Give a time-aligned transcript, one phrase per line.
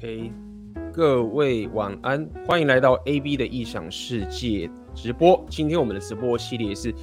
[0.00, 0.32] OK，
[0.94, 5.44] 各位晚安，欢迎来到 AB 的异想世界直播。
[5.50, 6.94] 今天我们的直播系列是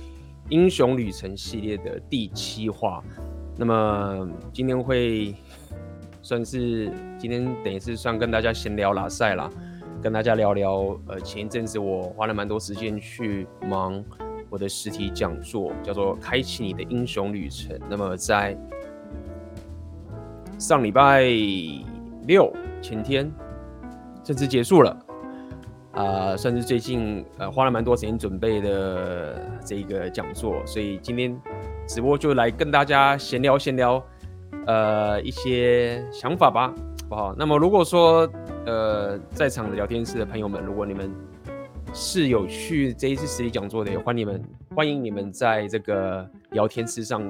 [0.50, 3.04] 英雄旅程系列的第七话。
[3.56, 5.36] 那么今天会
[6.24, 9.48] 算是今天等于是算跟大家闲聊拉赛啦，
[10.02, 11.00] 跟大家聊聊。
[11.06, 14.04] 呃，前一阵子我花了蛮多时间去忙
[14.50, 17.78] 我的实体讲座，叫做《开启你的英雄旅程》。
[17.88, 18.58] 那么在
[20.58, 21.30] 上礼拜。
[22.28, 23.32] 六前天
[24.22, 24.92] 正式结束了，
[25.94, 31.40] 啊、呃，算是最近呃花了蛮多时间准备的这一个讲座，所以今天
[31.88, 34.04] 直播就来跟大家闲聊闲聊，
[34.66, 36.74] 呃一些想法吧，
[37.04, 37.34] 好不好？
[37.38, 38.30] 那么如果说
[38.66, 41.10] 呃在场的聊天室的朋友们，如果你们
[41.94, 44.44] 是有去这一次实体讲座的，也欢迎你们
[44.76, 47.24] 欢迎你们在这个聊天室上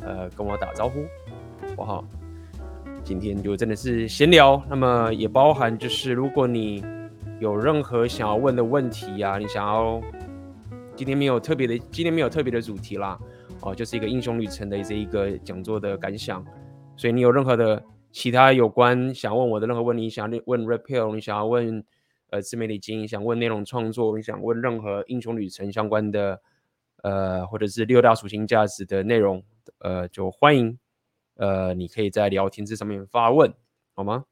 [0.00, 1.04] 呃跟我打招呼，
[1.68, 2.04] 好不好？
[3.10, 6.80] 今天就真的是闲聊，那么也包含就是，如果你
[7.40, 10.00] 有任何想要问的问题、啊，你想要
[10.94, 13.18] 今天没有特别的，今天没有特别的主题啦，
[13.62, 16.46] 哦，就是一个英雄旅程的这一个讲座的感想，
[16.96, 21.84] 所以你有任何的其他有关想问我的任何问题，你想要问 rapel 你想要问
[22.30, 26.40] 呃自媒体经营，想问内容创作，你想问任何英雄旅程相关的
[27.02, 29.42] 呃或者是六大属性价值的内容，
[29.78, 30.78] 呃，就欢迎。
[31.40, 33.50] 呃，你可以在聊天这上面发问，
[33.94, 34.26] 好吗？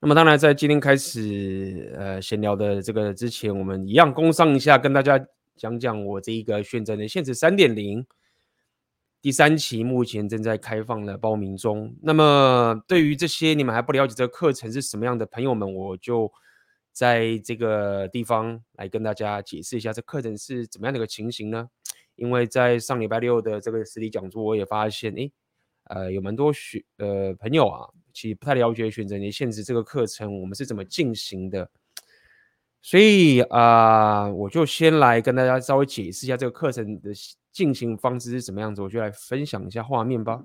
[0.00, 5.22] 那么当然，在今天开始呃闲聊的这个之前，我们一样工商一下，跟大家
[5.54, 8.06] 讲讲我这一个选择的限制三点零
[9.20, 11.94] 第三期，目前正在开放的报名中。
[12.00, 16.32] 那么对于这些你们还不了解这个课程是什么样的朋友们，我就
[16.90, 21.68] 在这个地方来跟大家解释一下，这课程是怎么样的一个情形呢？
[22.14, 25.30] 因为在上礼拜六的这个实体讲座，我也发现，诶。
[25.86, 31.68] 呃，有蛮多学呃朋友啊，其实不太了解选择年限制这个课程，我们是怎么进行的。
[32.82, 37.10] 所以啊、我就先来跟大家稍微解释一下这个课程的
[37.50, 40.44] 进行方式是怎么样子，我就来分享一下画面吧。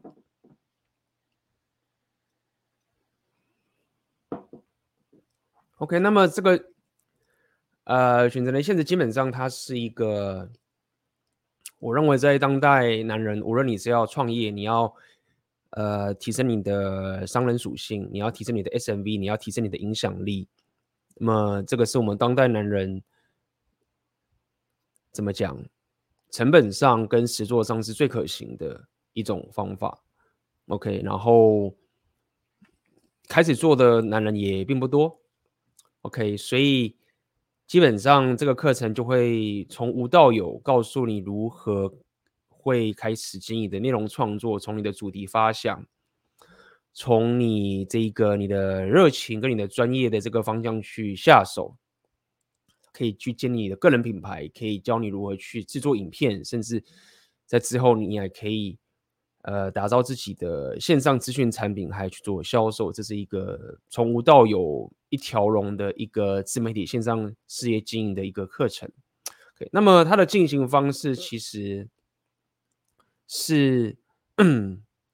[5.78, 6.63] OK，那么这个
[7.84, 10.50] 呃选择年限制基本上它是一个，
[11.80, 14.91] 我认为在当代男人，无论你是要创业，你要
[15.72, 20.48] 呃，提升你的商人属性，你要提升你的 SMV，你要提升你的影响力。
[21.16, 23.02] 那么，这个是我们当代男人
[25.12, 25.64] 怎么讲？
[26.30, 30.04] 成本上跟实作上是最可行的一种方法。
[30.68, 31.76] OK，然后
[33.28, 35.20] 开始做的男人也并不多。
[36.02, 36.98] OK，所以
[37.68, 41.94] 基本上这个课程就会从无到有，告诉你如何。
[42.62, 45.84] 会开始经营的内容创作，从你的主题发想，
[46.94, 51.76] 从你这个你的热情跟你的专业的这个方向去下手，
[52.94, 56.84] 可以去建立你的个人品牌，可以教你如何去制作影片，甚至
[57.48, 58.78] 在之后你还可以
[59.42, 62.92] 呃打造自己的线上资讯产品，还去做销售。
[62.92, 68.88] 这是一个从无到有一条龙的一个自媒体线上事业经营的一个课程。
[69.72, 71.90] 那么它的进行方式其实。
[73.34, 73.96] 是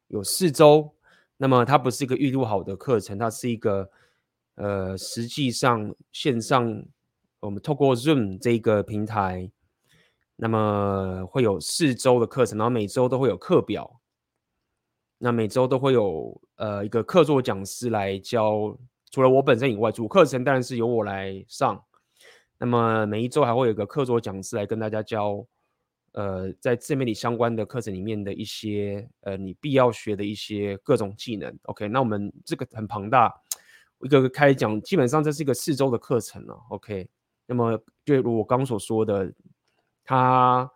[0.07, 0.91] 有四周，
[1.37, 3.91] 那么它不是一个预录好的课程，它是一个
[4.55, 6.83] 呃，实际上线上
[7.39, 9.51] 我们透过 Zoom 这个平台，
[10.35, 14.01] 那么会有四周的课程，然后每周都会有课表，
[15.19, 18.75] 那每周都会有呃一个课座讲师来教，
[19.11, 21.85] 除了我本身以外，主课程当然是由我来上，
[22.57, 25.45] 那么每一周还会有一个课座讲师来跟大家教。
[26.17, 31.55] 呃，在自媒体相关的课程里面的一些呃，你必要学的一些各种技能。
[31.65, 33.31] OK，那我们这个很庞大，
[34.01, 36.59] 一个个开讲，基本上这是一个四周的课程了。
[36.69, 37.07] OK，
[37.45, 39.31] 那么就如我刚所说的，
[40.03, 40.67] 它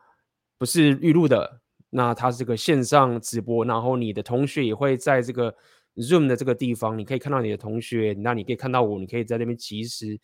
[0.59, 1.59] 不是预录的，
[1.90, 5.56] 那它是个线上直播，然后你的同学也会在这个
[5.96, 10.20] Zoom 的这个地方，你可以看到你的同学，那你可以看到我，你可以在那边及时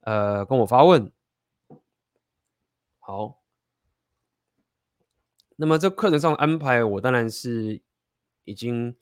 [0.00, 1.12] 呃跟我发问。
[2.98, 3.45] 好。
[5.56, 7.80] 那么这课程上的安排，我当然是
[8.44, 8.94] 已经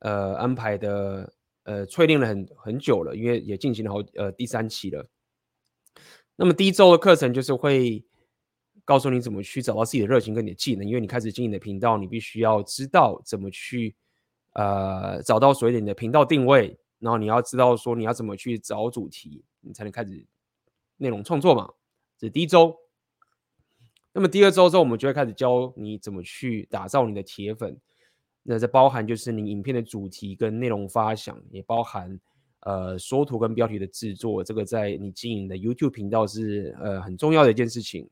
[0.00, 1.32] 呃安排的
[1.64, 5.08] 呃确定了很很久了，因为也进行了好呃第三期了。
[6.36, 8.04] 那么第一周的课程就是会
[8.84, 13.94] 告诉你怎么去找到自己的热情跟你的技能，因为你开始经营的频道，你必须要知道怎么去
[14.52, 20.26] 呃找到所谓的你的频道定位，然后你要知道说你要怎么去找主题，你才能开始
[20.98, 21.70] 内容创作嘛。
[22.18, 22.76] 这是第一周。
[24.12, 27.76] 那么第二周之后，我们就会开始教你怎么去打造你的铁粉。
[28.42, 32.20] 那这包含就是你影片的主题跟内容发想，也包含
[32.60, 38.08] 呃缩图跟标题的制作，这个在你经营的 YouTube 频道是呃很重要的一件事情。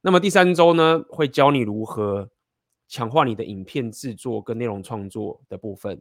[0.00, 2.28] 那么第三周呢，会教你如何
[2.88, 6.00] 强化你的影片制作跟内容创作的部分。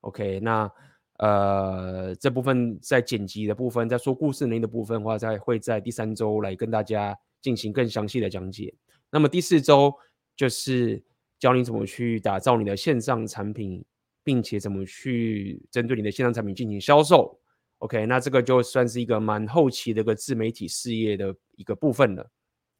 [0.00, 0.70] OK，那
[1.18, 8.74] 呃这部分在剪辑的部分，在说故事能力的部分的话，在会在第三周来跟大家进行更详细的讲解。
[9.10, 9.94] 那么第四周
[10.36, 11.02] 就是
[11.38, 13.84] 教你怎么去打造你的线上产品，
[14.22, 17.40] 并且怎么去针对你的线上产品进行销售。
[17.78, 22.28] OK，那这个就算是一个蛮后期的一个自媒体事业的一个部分了。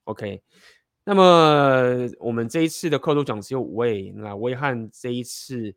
[0.05, 0.43] OK，
[1.04, 5.72] 那么我们这一次的客座讲师有五位，那威汉这一次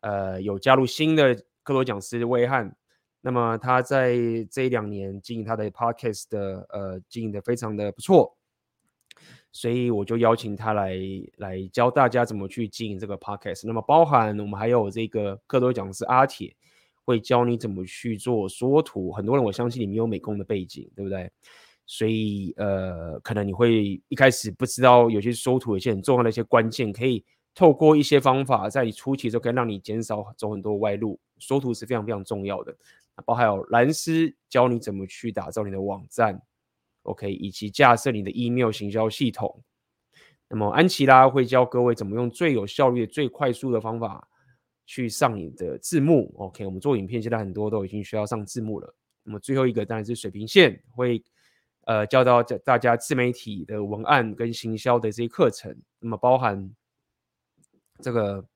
[0.00, 2.74] 呃有加入新的客座讲师威汉，
[3.24, 4.16] 那么他在
[4.50, 8.36] 这一两年经营他的 Podcast 的呃经营的非常的不错，
[9.52, 10.98] 所以我就邀请他来
[11.36, 13.66] 来教大家怎么去经营这个 Podcast。
[13.66, 16.54] 那么包含我们还有这个客座讲师阿铁
[17.04, 21.30] 会教你怎么去做缩图，很多人我相信你没有美工的背景，对不对？
[21.86, 31.18] 所以，呃，可能你会一开始不知道有些缩图有些很重要的一些关键，可以透过一些方法，在你初期的时候可以让你减少走很多歪路。
[31.38, 32.74] 缩图是非常非常重要的。
[33.24, 36.40] 包含有蓝斯教你怎么去打造你的网站
[37.02, 39.62] ，OK，以及架设你的 email 行销系统。
[40.48, 44.28] 那么安琪拉会教各位怎么用最有效率、最快速的方法
[44.86, 46.34] 去上你的字幕。
[46.36, 48.94] OK，我们做影片现在很多都已经需要上字幕了。
[49.22, 51.22] 那么最后一个当然是水平线会。
[51.84, 56.72] 呃，教到大家自媒体的文案跟行销的这些课程，那么包含
[58.00, 58.46] 这个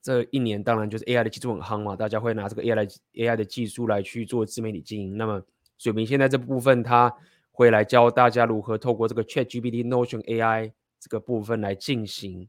[0.00, 5.16] 这一年，当然就是 AI 的技术很夯嘛，大家会拿这个 AI 的 AI 的技术来去做自媒体经营。
[5.16, 5.42] 那么
[5.78, 7.14] 水平现在这部分，他
[7.50, 12.48] 会来教大家如何透过这个 ChatGPT Notion AI 这个部分来进行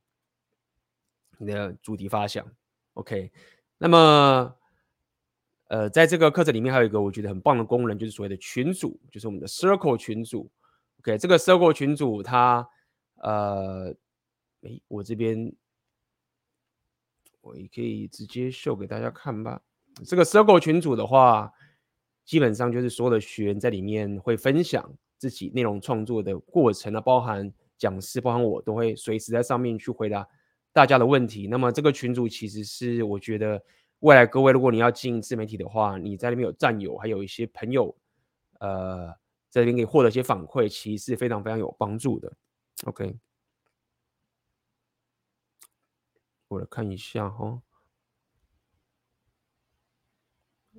[1.38, 2.46] 你的主题发想。
[2.94, 3.31] OK，
[3.78, 4.56] 那么。
[5.72, 10.50] 呃，在这个课程里面还有一个我觉得很棒的功能，就是所谓的群组，就是我们的 Circle 群组。
[10.98, 12.68] OK，这个 Circle 群组它，
[13.18, 13.96] 呃，
[14.62, 15.54] 诶，我这边
[17.41, 19.62] 我也可以直接秀给大家看吧。
[20.06, 21.51] 这个 Circle 群组的话，
[22.25, 30.27] 基本上就是所有的学员在里面会分享自己内容创作的过程啊，包含讲师，包含我都会随时在上面去回答
[30.74, 31.47] 大家的问题。
[31.47, 33.62] 那么这个群组其实是我觉得。
[34.01, 37.94] 未来各位，如果你要经营自媒体的话，你在那边有战友，还有一些朋友，
[38.62, 39.13] 呃，
[39.50, 42.31] 在那边可以获得一些反馈，其实是非常非常有帮助的。
[42.86, 43.13] OK，
[46.50, 47.62] 我来看一下哈。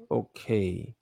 [0.09, 0.95] OK，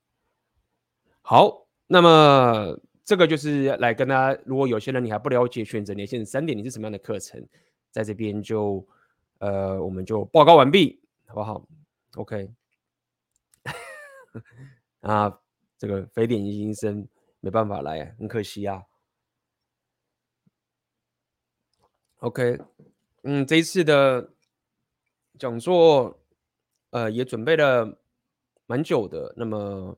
[1.22, 7.46] 好，那么这个就是来跟大家，如果有些人你还不了解选择年限三点零是什么样的课程，
[7.90, 8.86] 在这边就
[9.38, 11.66] 呃，我们就报告完毕，好不好
[12.16, 12.52] ？OK，
[15.00, 15.40] 啊，
[15.78, 17.08] 这个非典型医生
[17.40, 18.82] 没办法来，很可惜啊。
[22.18, 22.58] OK，
[23.22, 24.34] 嗯，这一次的
[25.38, 26.18] 讲座，
[26.90, 27.98] 呃，也准备了
[28.66, 29.32] 蛮久的。
[29.36, 29.96] 那么，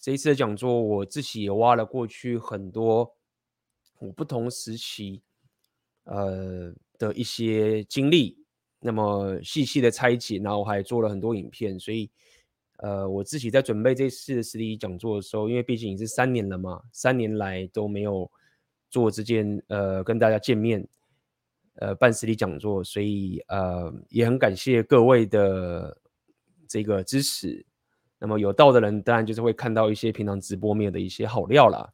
[0.00, 3.14] 这一次的讲座，我自己也挖了过去很多
[3.98, 5.22] 我不同时期，
[6.04, 8.44] 呃的一些经历。
[8.78, 12.08] 那么细细的拆解，然后还做了很多影片，所以，
[12.76, 18.30] 呃，我自己在准备这次的实体讲座的时候，因为毕竟已经是三年了嘛，三年来都没有
[18.90, 20.86] 做这件呃跟大家见面，
[21.76, 25.96] 呃办实体讲座，所以呃也很感谢各位的
[26.68, 27.64] 这个支持。
[28.18, 31.92] 那么有到的人，当然就是会看到一些平常直播面的一些好料啦。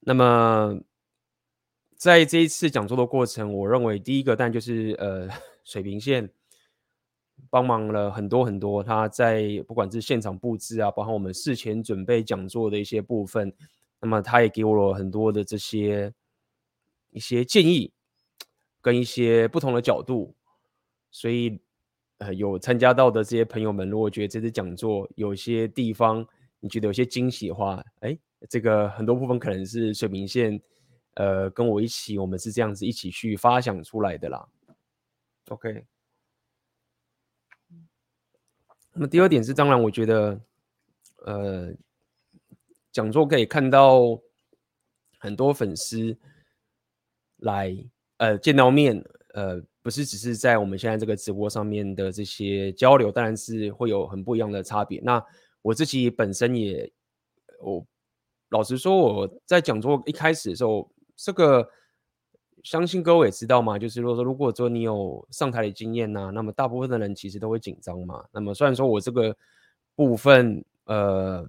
[0.00, 0.80] 那么。
[1.94, 5.28] 在这一次讲座的过程，我认为第一个，但就是呃，
[5.62, 6.28] 水平线
[7.48, 8.82] 帮忙了很多很多。
[8.82, 13.54] 他在不管是现场布置啊，包括我们事前准备讲座的一些部分，
[14.00, 16.12] 那么他也给我了很多的这些
[17.10, 17.92] 一些建议
[18.82, 20.34] 跟一些不同的角度。
[21.10, 21.58] 所以
[22.18, 26.26] 呃，有参加到的这些朋友们，如果觉得这次讲座有些地方
[26.60, 28.18] 你觉得有些惊喜的话，哎，
[28.50, 30.60] 这个很多部分可能是水平线。
[31.16, 34.48] 呃，跟我一起，我们是这样子一起去发想出来的啦。
[35.48, 35.84] OK，
[38.94, 40.40] 那么第二点是，当然我觉得，
[41.26, 41.70] 呃，
[42.90, 44.18] 讲座可以看到
[45.18, 46.16] 很多粉丝
[47.36, 47.76] 来，
[48.22, 55.00] 呃，见到面，呃，不是只是在我们现在这个直播上面的这些交流，当然是会有很不一样的差别。
[55.02, 55.20] 那
[55.60, 56.92] 我自己本身也，
[57.60, 57.84] 我
[58.50, 60.88] 老实说，我在讲座一开始的时候。
[61.14, 61.68] 这个
[62.64, 68.24] 相信各位也知道嘛，就是如果说如果说你有上台的经验呐、那么大部分的人其实都会紧张嘛。
[68.32, 69.36] 那么虽然说我这个
[69.94, 71.46] 部分呃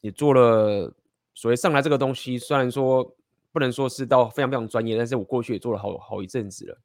[0.00, 0.92] 也做了
[1.32, 3.14] 所谓上台这个东西，虽然说
[3.58, 6.78] 不能说是到非常非常专业，但是我过去也做了好好一阵子了。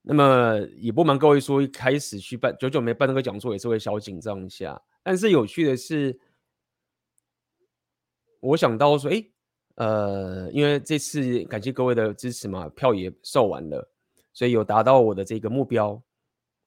[0.00, 4.80] 那么也不瞒各位说，一开始去办，久久没办那个讲座，也是会小紧张一下。
[5.02, 6.18] 但是有趣的是，
[8.40, 9.22] 我想到说，哎，
[9.74, 13.86] 呃，因为这次感谢各位的支持嘛，票也售完了，
[14.32, 16.02] 所以有达到我的这个目标。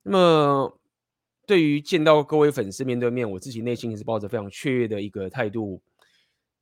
[0.04, 0.80] 那么
[1.48, 5.82] 对于见到各位粉丝面对面，我自己内心也是抱着非常雀跃的一个态度，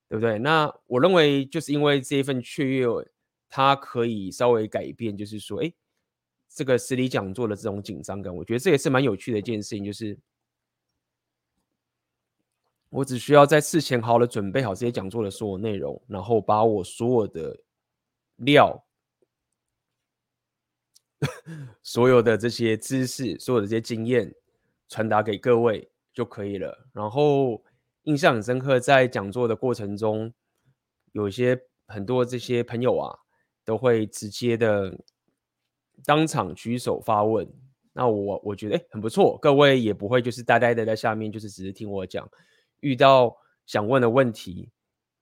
[0.07, 0.39] 对不对？
[0.39, 2.87] 那我认为就是因为这一份雀跃，
[3.49, 5.73] 它可以稍微改变，就是说，哎。
[6.47, 9.83] 这个实体讲座的这种紧张感，我觉得这也是蛮有趣的一件事情。
[9.83, 10.17] 就是
[12.87, 17.59] 我只需要在事前好好的准备好这些讲座的所有内容，然后把我所有的
[18.37, 18.81] 料、
[21.83, 24.33] 所有的这些知识、所有的这些经验
[24.87, 26.87] 传达给各位就可以了。
[26.93, 27.61] 然后
[28.05, 30.33] 印象很深刻，在讲座的过程中，
[31.11, 33.15] 有一些很多这些朋友啊，
[33.63, 34.97] 都会直接的。
[36.03, 37.49] 当场举手发问，
[37.93, 42.29] 那我我觉得哎很不错，各位也不会就是呆呆的在下面，就是只是听我讲。
[42.81, 43.33] 遇到
[43.65, 44.69] 想问的问题，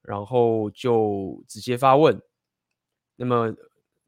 [0.02, 2.20] 然后就直接发问。
[3.14, 3.54] 那么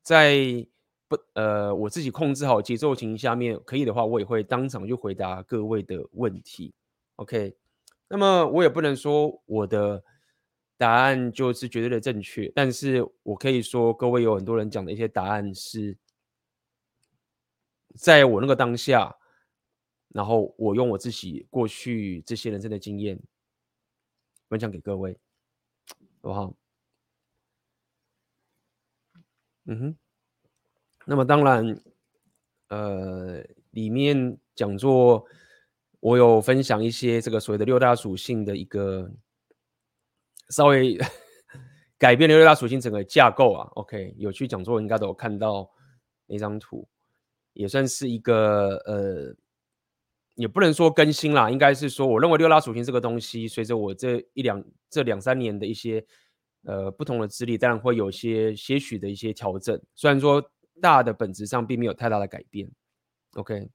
[0.02, 0.66] 在
[1.06, 6.74] 不呃我自己控制好节奏情况下面，可以的话，我也会当场就回答各位的问题。
[7.14, 7.56] OK，
[8.08, 10.02] 那么我也不能说我的
[10.76, 15.96] 答案就是绝对的正确，但是我可以说各位有很多人讲的一些答案是。
[17.98, 19.16] 在我那个当下，
[20.08, 23.18] 然后我用我自己过去这些人生的经验
[24.50, 25.18] 分享给各位，
[26.20, 26.54] 好不好？
[29.64, 29.96] 嗯哼。
[31.06, 31.82] 那么当然，
[32.68, 35.24] 呃，里面讲座
[36.06, 39.10] 我有分享一些这个所谓的六大属性的一个
[40.50, 40.96] 稍微
[41.98, 43.68] 改变了六大属性整个架构啊。
[43.74, 45.68] OK，有去讲座应该都有看到
[46.28, 46.88] 那张图。
[47.54, 49.34] 也算是一个呃，
[50.36, 56.06] 也不能说更新啦，应该是说，我认为六大属性这个东西，随着我这一两这两三年的一些
[56.62, 59.76] 呃不同的资历，当然会有些些许的一些调整。
[59.96, 60.40] 虽然说
[60.80, 62.70] 大的本质上并没有太大的改变。
[63.32, 63.68] ，OK、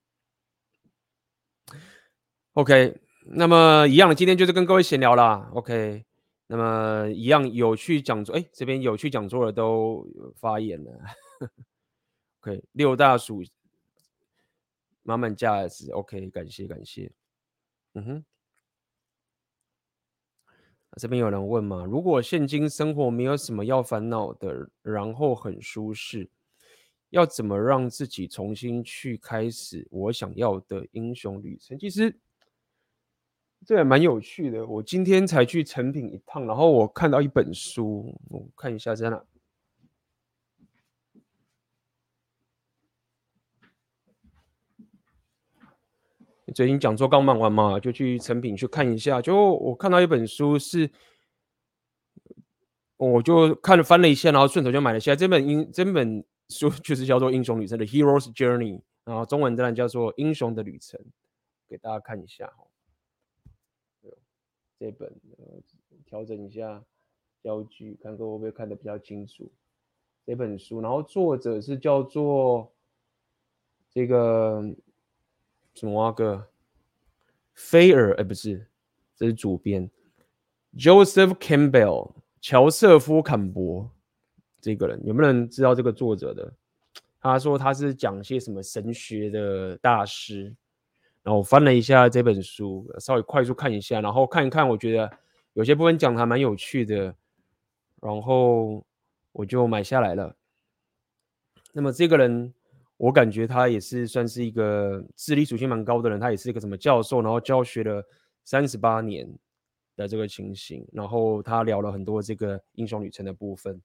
[2.53, 5.49] OK，那么一样，今天就是跟各位闲聊啦。
[5.53, 6.03] OK，
[6.47, 10.05] 那么一样有去讲座，哎，这边有去讲座的都
[10.35, 10.91] 发言了。
[12.41, 13.43] OK，六大属。
[15.03, 17.11] 满满价值，OK，感谢感谢。
[17.95, 18.25] 嗯哼，
[20.97, 21.83] 这边有人问嘛？
[21.85, 26.29] 如果现今生活没有什么要烦恼的，然后很舒适，
[27.09, 31.79] 要怎么让自己重新去开始我想要的英雄旅程？
[31.79, 32.15] 其实
[33.65, 34.65] 这也蛮有趣的。
[34.65, 39.23] 我今天才去诚品一趟，然后我看到一本书，我看一下在哪。
[46.53, 49.21] 最近讲座刚办完嘛，就去诚品去看一下。
[49.21, 50.89] 就我看到一本书是，
[52.97, 55.15] 我就看了翻了一下，然后顺手就买了下来。
[55.15, 60.99] 这本英这本书就是叫做《英雄旅程》的《Hero's Journey》，然后中文当然叫做《英雄的旅程》，
[61.69, 62.65] 给大家看一下哈。
[64.81, 65.13] 这本
[66.07, 66.83] 调整一下
[67.43, 69.47] 焦距，看各位会不会看得比较清楚。
[70.25, 72.73] 这本书，然后作者是叫做
[73.91, 74.73] 这个。
[75.75, 76.49] 什么啊哥？
[77.53, 78.15] 菲尔？
[78.15, 78.67] 哎，不是，
[79.15, 79.89] 这是主编
[80.75, 83.89] ，Joseph Campbell，乔瑟夫·坎伯。
[84.59, 86.51] 这个人有没有人知道这个作者的？
[87.19, 90.55] 他说他是讲些什么神学的大师。
[91.23, 95.11] 然后我翻了一下这本书，稍微快速看一下，然后看一看，我觉得
[95.53, 97.15] 有些部分讲的还蛮有趣的，
[98.01, 98.85] 然后
[99.31, 100.35] 我就买下来了。
[101.73, 102.53] 那么这个人。
[103.01, 108.07] 我感觉他也是算是一个智力属性蛮高的人，他也是一个什么教授，然后教学了
[108.43, 109.27] 三十八年
[109.95, 113.81] 的这个情形，然后他聊了很多这个英雄旅程的部分，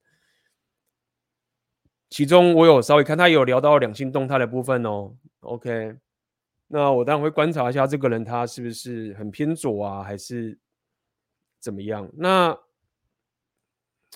[2.11, 5.14] 其中我有稍微看，他有聊到两性动态的部分哦。
[5.40, 5.97] OK，
[6.69, 10.59] 那我当然会观察一下这个人他是不是很偏左啊，还是
[11.61, 12.11] 怎么样？
[12.15, 12.59] 那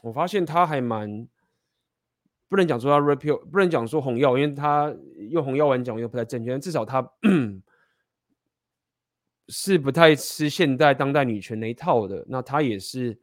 [0.02, 1.28] 我发现他还蛮。
[2.48, 4.92] 不能讲说他 repeal，不能讲说红药，因为他
[5.28, 6.58] 用红药丸讲又不太正确。
[6.58, 7.00] 至少他
[9.46, 12.26] 是不太吃现代当代女权那一套的。
[12.28, 13.16] 那他也是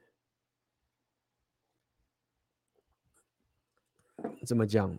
[4.45, 4.97] 怎么讲？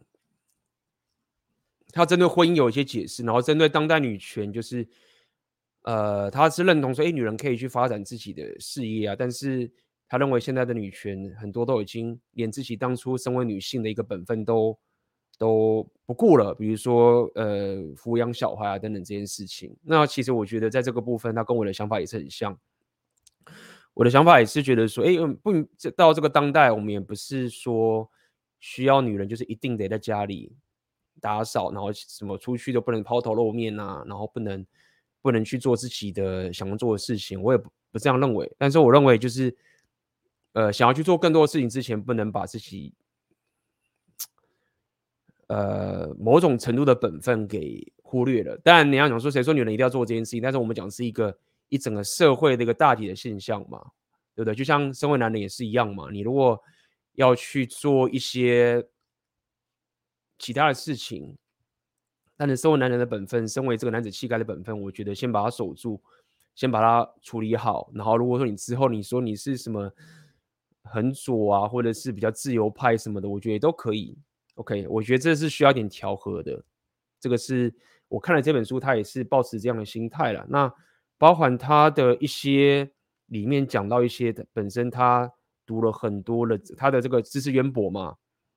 [1.93, 4.87] 他针对婚姻有一些解释，然后针对当代女权，就是
[5.83, 9.71] 呃，他是认同说，哎，女人可以去发展自己的事业啊，但是
[10.09, 14.79] 他认为现在的女权很多都已经连自己当初身为女性的一个本分都
[15.39, 19.75] 都不顾了，比如说呃，抚养小孩啊等等这件事情。
[19.83, 22.59] 那其实我觉得在这个部分，他跟我的想法也是很像。
[23.95, 28.09] 我的想法也是觉得说，哎，不，这到这个当代，我们也不是说
[28.61, 30.53] 需要女人就是一定得在家里
[31.21, 34.67] 打扫，然后什么出去都不能抛头露面啊，然后不能
[35.21, 37.41] 不能去做自己的想要做的事情。
[37.41, 39.57] 我也不不这样认为，但是我认为就是，
[40.53, 42.95] 呃，想要去做更多的事情之前，不能把自己，
[45.49, 48.57] 呃，某种程度的本分给忽略了。
[48.59, 50.43] 当然，你要讲说，谁说女人一定要做这件事情？
[50.43, 51.37] 但是我们讲是一个。
[51.71, 53.79] 一整个社会的一个大体的现象嘛，
[54.35, 54.55] 对不对？
[54.55, 56.09] 就像身为男人也是一样嘛。
[56.11, 56.59] 你如果
[57.13, 58.83] 要去做一些
[60.39, 61.37] 其他的事情，
[62.37, 66.01] 但是身为男人的本分，身为这个男子气概的本分，我觉得先把它守住，
[66.55, 67.91] 先把它处理好。
[67.95, 69.93] 然后如果说你之后你说你是什么
[70.83, 74.17] 很左啊，或者是比较自由派什么的，我觉得也都可以。
[74.55, 76.63] OK，我觉得这是需要一点调和的。
[77.21, 77.75] 这个是
[78.09, 80.47] 我看了这本书，他也是抱持这样的心态了。
[80.49, 80.73] 那。
[81.21, 82.89] 包含他的一些
[83.27, 85.29] 里面讲到一些的本身他
[85.67, 88.15] 读了很多的他的这个知识渊博嘛，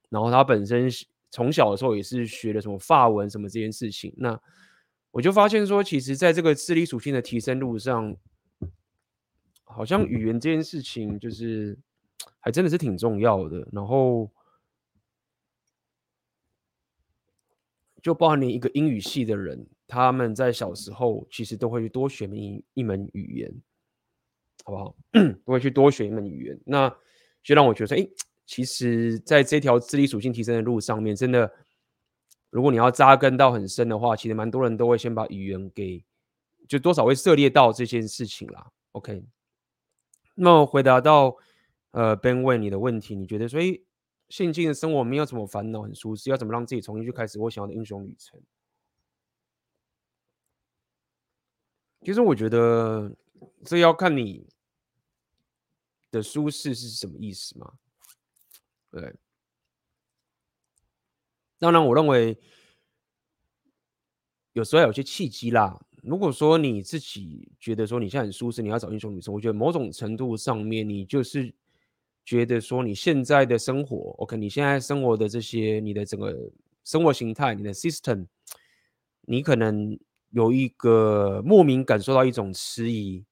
[0.10, 0.88] 然后他本身
[1.32, 4.40] 从小的时候也是学了什么法文什么这件事情，那
[5.10, 8.16] 我就发现说，其实在这个智力属性的提升路上，
[9.64, 11.80] 好像语言这件事情就是
[12.40, 13.68] 还真的是挺重要的。
[13.72, 14.30] 然后
[18.04, 19.66] 就包含你一个英语系的人。
[19.94, 23.54] 他们在小时候其实都会去多学一一门语言，
[24.64, 24.96] 好不好？
[25.44, 26.90] 都会去多学一门语言，那
[27.44, 28.08] 就让我觉得说，哎，
[28.52, 31.50] 其实在这条智力属性提升的路上面，真的，
[32.50, 36.04] 如果你要扎根到很深的话，其实蛮多人都会先把语言给，
[36.68, 38.70] 就多少会涉猎到这件事情啦。
[38.92, 39.24] OK，
[40.36, 41.38] 那回答到
[41.92, 43.80] 呃 Ben 问你的问题，你觉得说，哎，
[44.28, 48.38] 现今的生活没有什么烦恼，很舒适，要怎么让自己重新去开始我想要的英雄旅程？
[52.02, 53.16] 其实我觉得
[53.64, 54.46] 这要看你
[56.12, 57.76] 的舒适是什么意思嘛。
[58.92, 59.16] 对，
[61.58, 62.38] 当然我认为
[64.54, 65.84] 有时候有些契机啦。
[66.04, 71.54] 如果说你自己觉得说你现在很舒适，你要找英雄女生，我觉得某种程度上面你就是
[72.26, 76.52] 觉得说你现在的生活，OK，你现在生活的这些，你的整个
[76.84, 78.28] 生活形态，你的 system，
[79.22, 79.98] 你可能。
[80.34, 83.26] 有一个莫名感受到一种迟疑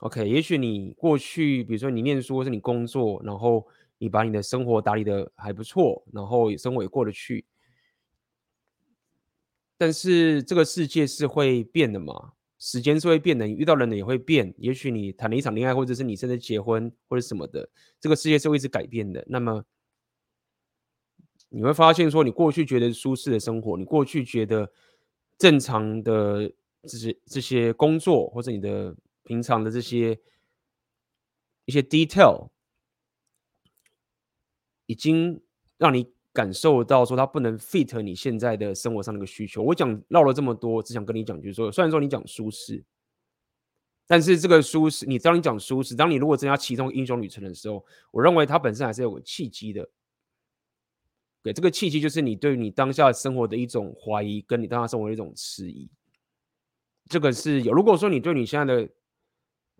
[0.00, 3.66] ，OK，也许你过去，比如说你念书或是你工作，然后
[3.98, 7.44] 你把你的生活打理得还不错，然后生活也过得去，
[9.76, 17.68] 但是这个世界是会变的嘛，时间是会变的，你遇到人也会变，也许你谈了一场恋爱，或者是你甚至结婚或者什么的，
[18.00, 19.64] 这个世界是会一直改变的，那么
[21.48, 24.70] 你会发现说，你过去觉得舒适的生活，你过去觉得。
[25.40, 30.18] 正常的这些这些工作，或者你的平常的这些
[31.64, 32.48] 一些 detail，
[34.88, 35.38] 已经
[35.76, 39.62] 让你感受到说它不能 fit 你现在的生活上的一个需求。
[39.62, 42.82] 我讲绕了这么多，只想跟你讲，就是说，虽然说你讲舒适，
[44.06, 49.88] 但是这个舒适，你当你讲舒适，当你如果增加其中英雄旅程的时候，我认为它本身还是有个契机的。
[51.42, 55.90] 对，这个契机就是你对你当下生活的一种怀疑，跟你当下生活的一种迟疑。
[57.08, 57.72] 这个是有。
[57.72, 58.88] 如果说你对你现在的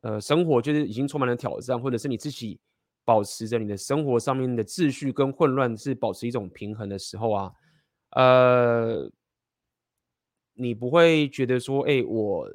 [0.03, 2.61] 呃生活就是已经充满了挑战，或者是你自己
[3.09, 7.51] 保持着你的生活上面的秩序跟混乱是保持一种平衡的时候啊，
[8.11, 9.11] 呃，
[10.53, 12.47] 你不会觉得说，哎，我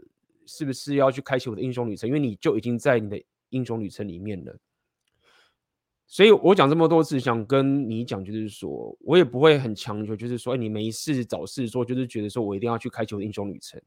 [0.46, 2.08] 是不是要去开启我的英雄旅程？
[2.08, 4.56] 因为你就已经在你的英雄旅程里面了。
[6.06, 13.82] 所以我讲这么多次，想跟你讲，就是说我也不会很强求，就是说，哎，你没事找事做，就是觉得说我一定要去开启我的英雄旅程。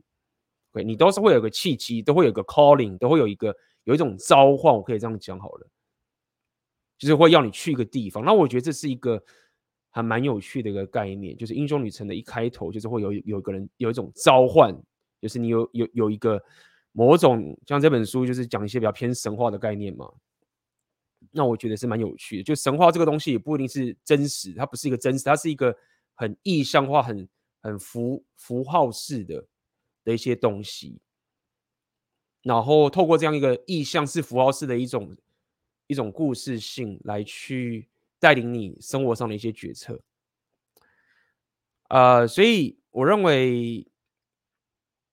[0.73, 5.69] 对，你都是会有个契机，都会有个 calling，都会有一个有一种召唤，我可以这样讲好了，
[6.99, 8.25] 就是会要你去一个地方。
[8.25, 9.23] 那我觉得这是一个
[9.91, 14.75] 还蛮有趣的一个概念，就是英雄旅程的一开头，就是会有有一个人有一种召唤，
[15.21, 16.43] 就是你有有有一个
[16.93, 20.11] 某种像这本书就是讲一些比较偏神话的概念嘛。
[21.33, 25.77] 那我觉得是蛮有趣的，就神话这个东西也不一定是真实，它不是一个真实，它是一个
[26.15, 27.29] 很意象化、很
[27.61, 29.47] 很符符号式的
[30.05, 31.01] 的一些东西。
[32.43, 35.17] 然后透过这样一个意象式、符号式的一种
[35.87, 40.01] 一种故事性来去带领你生活上的一些决策。
[41.89, 43.87] 呃，所以我认为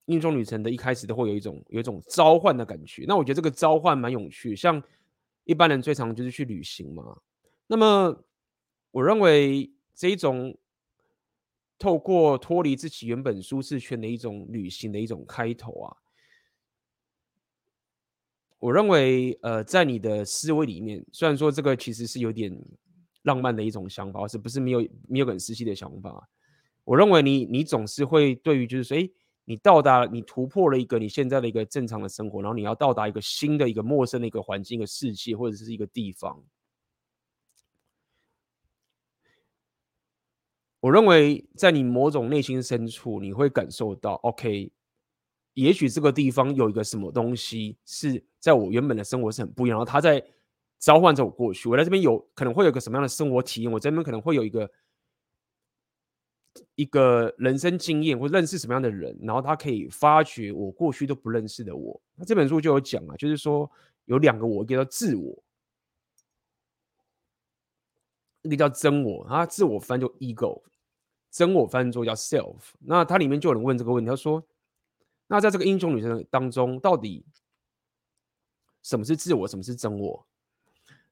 [0.05, 3.05] 英雄旅程的一开始都会有一种有一种召唤的感觉。
[3.07, 4.81] 那我觉得这个召唤蛮有趣，像
[5.43, 7.21] 一般人最常就是去旅行嘛。
[7.67, 8.25] 那么
[8.91, 10.57] 我认为这一种
[11.77, 15.97] 透过脱离自己原本舒适圈的一种旅行的一种开头啊，
[18.63, 22.49] 我认为呃，在你的思维里面，虽然说这个其实是有点
[23.23, 26.29] 浪漫的一种想法，是不是没有没有很实际的想法？
[26.85, 29.09] 我认为你你总是会对于就是说，哎，
[29.43, 36.41] 你到达你突破了一个你现在的一个正常的生活，然后你要到达一个新的一个陌生的一个环境、一个世界或者是一个地方。
[40.79, 44.71] 我认为在你某种内心深处，你会感受到，OK，
[45.53, 50.23] 也许这个地方有一个什么东西是在我原本的生活是很不一样，然后他在
[50.79, 51.69] 召唤着我过去。
[51.69, 53.71] 我在这边有可能会有一个什么样的生活体验？
[53.71, 54.69] 我这边可能会有一个。
[56.75, 61.99] 一个人生经验，或认识什么样的人，然后他可以发掘我过去都不认识的我。
[62.13, 63.69] 那这本书就有讲啊，就是说
[64.05, 65.43] 有两个我，一个叫自我，
[68.43, 69.23] 一个叫真我。
[69.23, 70.61] 啊，自我翻就 ego，
[71.31, 72.59] 真我翻作叫 self。
[72.81, 74.45] 那它里面就有人问这个问题，他说：
[75.33, 77.25] 那在这个英雄旅程当中，到底
[78.83, 80.25] 什么是自我，什么是真我？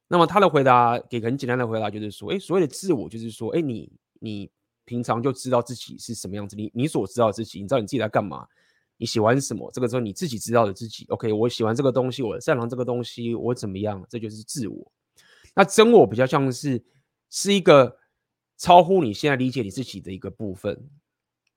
[0.06, 4.50] 那么他的回答给很简单的回答，就是说：哎，所谓的自我，就是说，哎，你你。
[4.84, 8.44] 平常就知道自己是什么样子，你你所知道的自己，你知道你自己在干嘛，
[8.96, 14.92] 你喜欢什么，这个时候你自己知道的自己，OK，我喜欢这个东西，我擅长这个东西，我怎么样，这就是自我。
[15.54, 16.84] 那真我比较像是
[17.30, 17.96] 是一个
[18.58, 20.90] 超乎你现在理解你自己的一个部分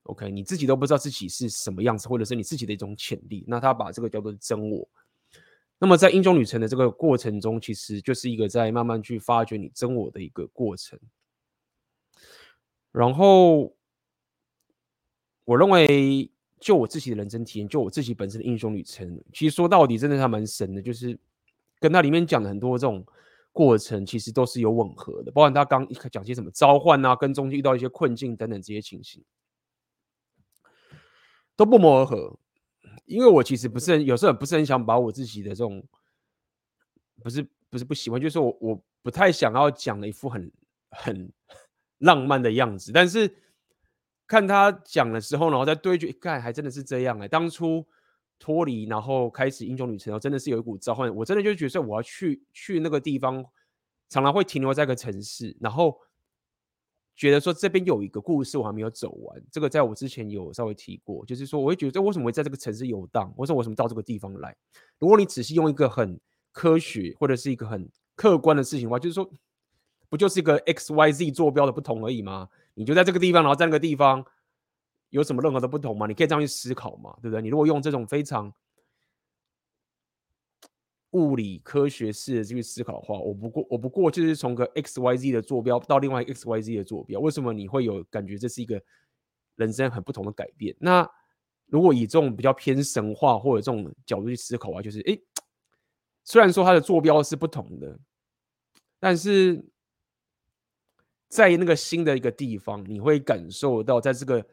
[0.06, 4.88] ，OK，你自己都不知道自己是什么样子，或者是你自己的一种潜力，那他把这个叫做真我。
[5.78, 10.98] 那么在英雄旅程的这个过程中，其实就是一个在慢慢去发掘你真我的一个过程。
[12.94, 13.76] 然后，
[15.44, 20.82] 我认为，就我自己的人生体验，就我自己本身的英雄旅程，其实说到底，真的还蛮神的。
[20.82, 21.20] 就是
[21.82, 23.06] 跟他里面讲的很多这种
[23.52, 25.32] 过程，其实都是有吻合的。
[25.32, 29.22] 包括他刚讲些什么召唤啊，跟中间遇到一些困境等等这些情形，
[31.56, 32.38] 都不谋而合。
[33.06, 35.84] 因为我其实不是很，有时候不是很想把我自己的这种，
[37.22, 40.52] 不是不是不喜欢，就是我我不太想要讲的一副很
[40.90, 41.32] 很。
[42.00, 43.38] 浪漫的样子，但是
[44.28, 47.88] 看他讲的时候，然后再对决，看还真的是这样哎、当初
[48.38, 51.16] 脱离，然后开始英雄旅程，然后真的是有一股召唤。
[51.16, 53.44] 我真的就觉得我要去去那个地方，
[54.10, 55.98] 常常会停留在一个城市，然后
[57.16, 59.42] 觉得说这边有一个故事我还没有走完。
[59.52, 63.34] 这个在我之前有稍微提过，就是说我会觉得，为什么会在这个城市游荡？
[63.38, 64.56] 我说我为什么到这个地方来？
[65.00, 66.20] 如果你仔细用一个很
[66.52, 69.30] 科学或者是一个很客观的事情的话，就是说。
[70.08, 72.48] 不就是一个 X Y Z 坐标的不同而已吗？
[72.76, 74.24] 你就在这个地方，然后在那个地方
[75.10, 76.06] 有什么任何的不同吗？
[76.06, 77.42] 你可以这样去思考嘛，对不对？
[77.42, 78.54] 你如果用这种非常
[81.16, 88.80] 物理科学式的去思考的话，我不过我不过就是从个 X Y Z 的坐标到另外 X Y Z 的坐标，为什么你会有感觉这是一个
[89.56, 90.76] 人生很不同的改变？
[90.80, 91.10] 那
[91.68, 95.24] 如果以这种比较偏神话或者这种角度去思考的话，就是诶，
[96.24, 97.98] 虽然说它的坐标是不同的，
[99.00, 99.66] 但是。
[101.28, 104.46] 在那个新的一个地方，你会感受到，在这个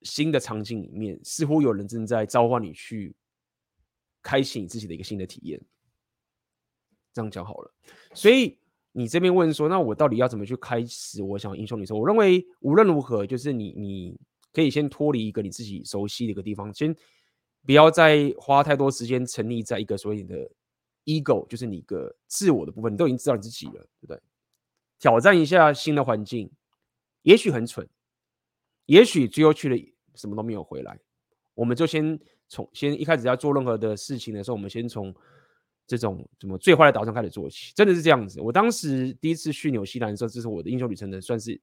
[0.00, 3.14] 新的场景里面，似乎有人正在召唤你去
[4.22, 5.60] 开启你自己的一个新的体验。
[7.12, 7.74] 这样讲好了，
[8.14, 8.58] 所以
[8.92, 11.98] 你这边问说，那我到底要怎么去开始我想英雄旅程？
[11.98, 14.18] 我认为无论如何，就是你你
[14.52, 16.94] 可以先脱离一个你自己熟悉的一个地方，先
[17.66, 20.50] 不要再花太多时间沉溺在一个所谓的
[21.04, 24.18] ego，就是你一个自我的部分，你都已经知道你自己了，对不对？
[24.98, 26.50] 挑战一下新的环境，
[27.22, 27.86] 也许很蠢，
[28.86, 29.76] 也许最后去了
[30.14, 30.98] 什么都没有回来。
[31.54, 32.18] 我们就先
[32.52, 35.14] 从先一开始要做任何的事情的时候，我们先从
[35.86, 38.42] 这种什么最坏的岛上开始做起，真的是这样子。
[38.42, 41.58] 我当时第一次去纽西兰的时候，这是我的英雄旅程的算是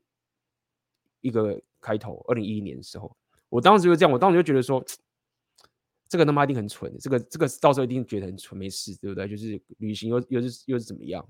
[1.22, 2.26] 一个开头。
[2.28, 3.16] 二零一一年的时候，
[3.50, 4.84] 我当时就这样，我当时就觉得说，
[6.08, 9.28] 这个他妈一定很蠢，这个这个到时候一定觉得很蠢，没事，对不对？
[9.28, 11.24] 就是旅行又又是又是怎么样？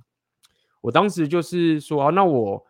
[0.80, 2.66] 我当时就是说啊，那我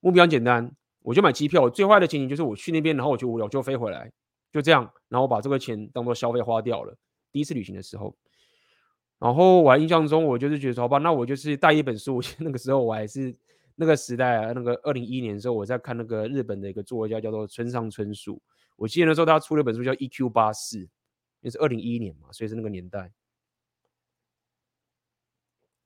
[0.00, 0.68] 目标很简单，
[1.02, 1.70] 我就买机票。
[1.70, 4.10] 最坏的情形就是我去那边，然后我就无聊就飞回来，
[4.54, 6.96] 就这样，然后我把这个钱当做消费花掉了。
[7.32, 8.16] 第一次旅行的时候，
[9.18, 12.22] 然后我还印象中，我就是觉得说，好吧，那我就是带一本书。
[12.38, 13.36] 那个时候我还是
[13.74, 18.40] 那个时代啊，那个二零一一年的时候，我在看那个日本的一个作家叫做村上春树。
[18.76, 20.78] 我记得那时候他出了一本书叫《EQ 八四》，
[21.40, 23.12] 也是二零一一年嘛，所以是那个年代。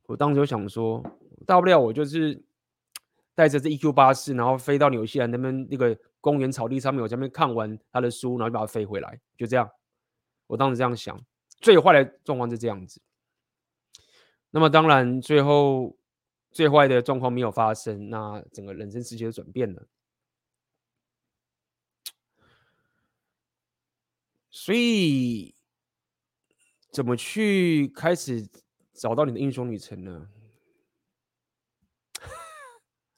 [0.04, 1.02] 我当时就想说。
[1.46, 2.42] 大不了我就是
[3.38, 9.70] 带着这 EQ 巴士，然后飞到纽西兰那边那个公园草地上面，我在那边看完他的书，然后就把它飞回来，就这样。
[10.48, 11.24] 我当时这样想，
[11.60, 13.00] 最坏的状况是这样子。
[14.50, 15.96] 那么当然，最后
[16.50, 19.86] 最坏的状况没有发生，那整个人生世界就转变了。
[24.50, 25.54] 所以，
[26.90, 28.44] 怎么去开始
[28.92, 30.28] 找到你的英雄旅程呢？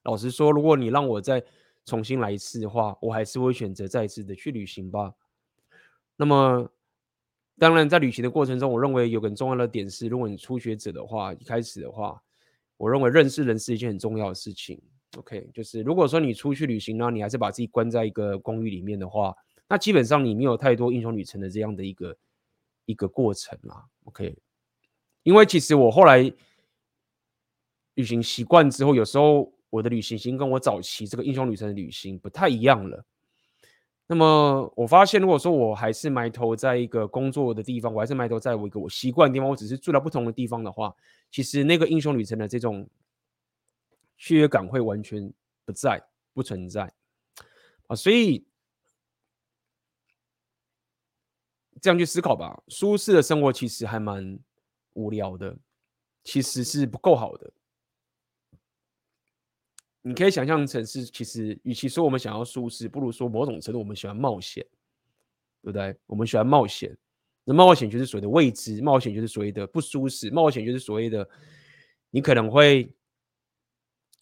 [0.05, 1.43] 老实说，如果你让我再
[1.85, 5.15] 重新来一次的话，我还是会选择再一次的去旅行吧。
[6.17, 6.71] 那么，
[7.59, 12.23] 当然，在旅行的过程中，我认为有个很重要的点是，如果你初学者的话，一开始的话，
[12.77, 14.81] 我认为认识人是一件很重要的事情。
[15.19, 19.35] OK，就是如果说你出去旅行呢，你还是把自己关在一个公寓里面的话。
[19.69, 22.17] 那基本上你没有太多英雄旅程的这样的一个
[22.87, 24.37] 一个过程啦，OK？
[25.23, 26.33] 因为其实我后来
[27.95, 33.05] 旅行习惯之后，有时候我的旅行型跟我早期这个英雄旅程的旅行不太一样了。
[34.07, 40.95] 那么我发现，如果说我还是埋头在一个工作的地方，我还是埋头在我一个我习惯的地方，我只是住在不同的地方的话，
[41.31, 42.87] 其实那个英雄旅程的这种
[44.19, 45.33] 雀跃感会完全
[45.65, 46.03] 不在，
[46.35, 46.93] 不存在
[47.87, 48.45] 啊，所以。
[51.83, 54.39] 这样去思考吧，舒适的生活其实还蛮
[54.93, 55.57] 无聊的，
[56.23, 57.51] 其实是不够好的。
[60.03, 64.65] 你可以想象成是，其实与其说我们想要舒适，不如说某种程度我们喜欢冒险，
[65.63, 65.97] 对不对？
[66.07, 66.97] 我们喜欢冒险，
[67.45, 71.29] 那冒险就是所谓的未知，冒险就是所谓的不舒适，冒险就是所谓的
[72.11, 72.93] 你可能会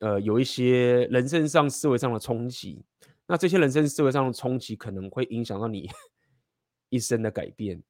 [0.00, 2.84] 呃有一些人生上思维上的冲击，
[3.26, 5.88] 那这些人生思维上的冲击可能会影响到你。
[6.90, 7.82] 一生的改变，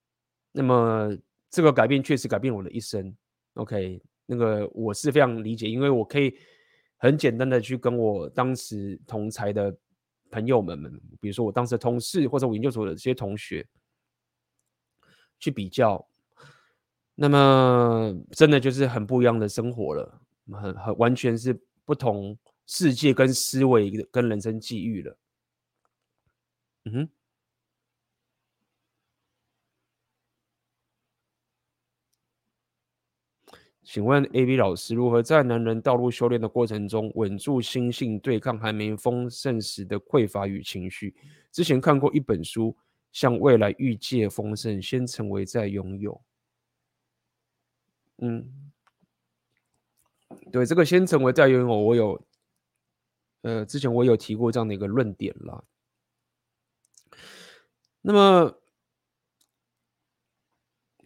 [0.50, 1.16] 那么
[1.48, 3.16] 这个改变确实改变了我的一生。
[3.54, 6.36] OK，那个我是非常理解，因为我可以
[6.98, 9.74] 很简单的去跟我当时同才的
[10.30, 13.66] 朋友们们，比如说我当时的同事或者我研究所的这些同学
[15.38, 16.06] 去比较，
[17.14, 20.20] 那么真的就是很不一样的生活了，
[20.52, 25.16] 很很完全是不同世界跟思维跟人生际遇了。
[26.84, 27.08] 嗯哼。
[33.88, 41.14] 请问 A B 老师，如何在男人道路修炼的过程中稳住心性，对抗还没丰盛时的匮乏与情绪？
[41.50, 42.76] 之前看过一本书，
[43.12, 46.20] 向未来预借丰盛，先成为再拥有。
[48.18, 48.70] 嗯，
[50.52, 52.22] 对，这个先成为再拥有，我有，
[53.40, 55.64] 呃，之前我有提过这样的一个论点啦。
[58.02, 58.54] 那么。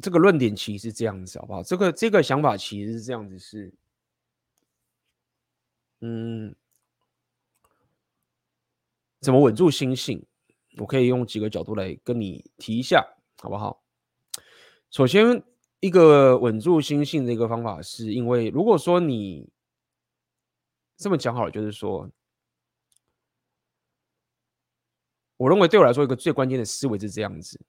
[0.02, 1.62] 这个论点其实是这样子，好不好？
[1.62, 3.72] 这个这个想法其实是这样子，是，
[6.00, 6.54] 嗯，
[9.20, 10.26] 怎么稳住心性？
[10.78, 13.06] 我可以用几个角度来跟你提一下，
[13.40, 13.82] 好不好？
[14.90, 15.42] 首先，
[15.80, 19.48] 一个稳住心性的一个方法，是因为如果说你
[20.96, 22.10] 这么讲好了，就是说，
[25.36, 27.60] 我认为对我来说，一个最关键的思维是这样子。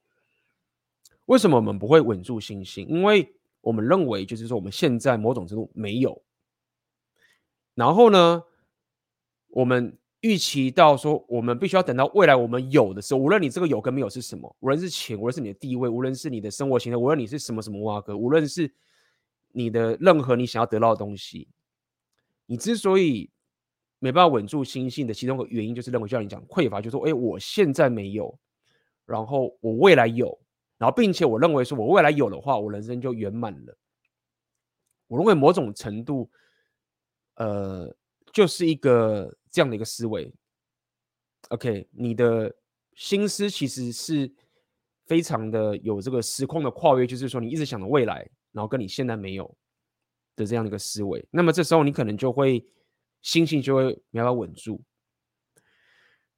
[1.26, 2.88] 为什么我们不会稳住心性？
[2.88, 6.22] 因为我们认为，就是说我们现在某种程度没有。
[7.76, 8.44] 然后呢，
[9.48, 18.72] 我们预期到说，我们必须要等到未来我们有的时候，无论你这个有跟没有是什么，无论是钱，无论是你的地位，无论是你的生活形态，无论你是什么什么挖哥，无论是
[19.54, 21.48] 你的任何你想要得到的东西，
[22.46, 23.30] 你之所以
[24.00, 28.38] 没办法稳住心性的其中一个原因，就是认为就像你讲匮乏，就是说，哎，我现在没有，
[29.06, 30.38] 然后我未来有。
[30.84, 33.78] 然后，并且我认为说，我未来有的话，我人生就圆满了。
[35.08, 36.30] 我认为某种程度，
[37.36, 37.96] 呃，
[38.34, 40.36] 就是一个这样的一个思维。
[41.52, 42.54] OK，你的
[42.96, 44.30] 心思其实是
[45.06, 49.56] 非常的有这个时空的跨越，就是说，你一直想着未来，然后跟你现在没有
[50.36, 51.26] 的这样的一个思维。
[51.32, 52.68] 那么这时候，你可能就会
[53.22, 54.84] 心性就会没办法稳住。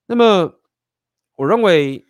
[0.06, 0.62] 那么，
[1.34, 2.06] 我认为。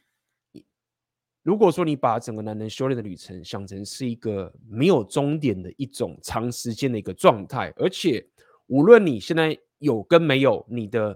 [1.45, 8.27] 如果说你把整个男人修炼的旅程想成是一个没有终点的一种长时间的一个状态，而且
[8.65, 11.15] 无论你现在有跟没有，你的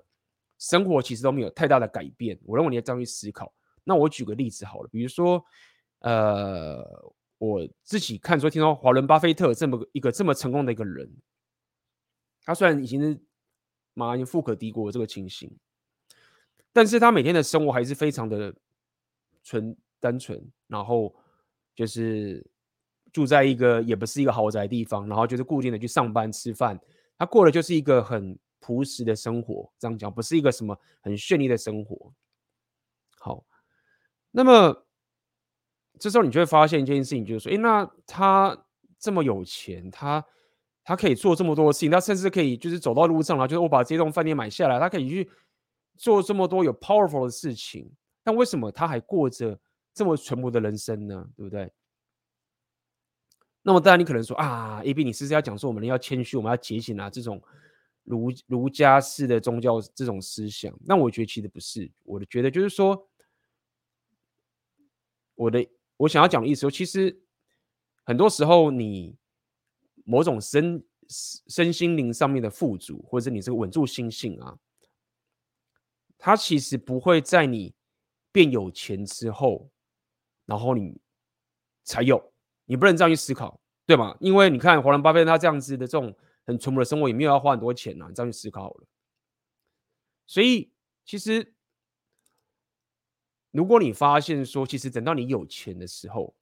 [0.59, 2.39] 生活其实都没有太大的改变。
[2.43, 3.51] 我认为你要这样去思考。
[3.83, 5.43] 那我举个例子好了，比如说，
[6.01, 6.85] 呃，
[7.39, 11.11] 我自己看说听说华伦巴菲特这么一个这么成功的一个人，
[12.43, 13.19] 他虽然已经是
[13.95, 15.51] 马云富可敌国这个情形，
[16.71, 18.53] 但是他每天的生活还是非常的
[19.41, 19.75] 纯。
[19.99, 21.13] 单纯，然后
[21.75, 22.45] 就是
[23.11, 26.79] 住在一个也不是一个豪宅地方，然后就是固定的去上班吃饭，
[27.17, 32.13] 他过的就是一个很朴实的生活，这样讲不是一个什么很绚丽的生活。
[33.17, 33.43] 好，
[34.31, 34.85] 那么
[35.99, 38.65] 这时候你就会发现一件事情，就是说，诶，那他
[38.97, 40.23] 这么有钱，他
[40.83, 45.29] 他可以做这么多事情，他甚至可以就是走到路上了，就是我把这栋饭店买下来，他可以去
[45.97, 47.91] 做这么多有 powerful 的事情，
[48.23, 49.59] 但为什么他还过着
[49.99, 51.29] 这么淳朴的人生呢？
[51.35, 51.69] 对不对？
[53.63, 57.09] 那么当然，你可能说啊，AB，你是不是要讲说我们要谦虚，我们要节俭啊？
[57.09, 57.43] 这种
[58.05, 61.91] 儒儒家式的宗教这种思想，那我觉得其实不是。
[62.05, 63.09] 我的觉得就是说，
[65.35, 67.21] 我的我想要讲的意思说，其实
[68.05, 69.17] 很多时候你
[70.05, 74.57] 某种身身心灵上面的富足，或者是你这个稳住心性啊，
[76.17, 77.75] 它其实不会在你
[78.31, 79.69] 变有钱之后，
[80.49, 80.99] 然后你
[81.83, 82.19] 才有。
[82.65, 84.15] 你不能这样去思考，对吗？
[84.19, 88.07] 因为你看华伦巴菲特他这样子的这种很淳朴的生活，也没有要花很多钱呐、啊。
[88.09, 88.87] 你这样去思考好了。
[90.27, 90.71] 所以
[91.03, 91.53] 其实，
[93.49, 96.35] 如果你发现说，其实等到你有钱的时候，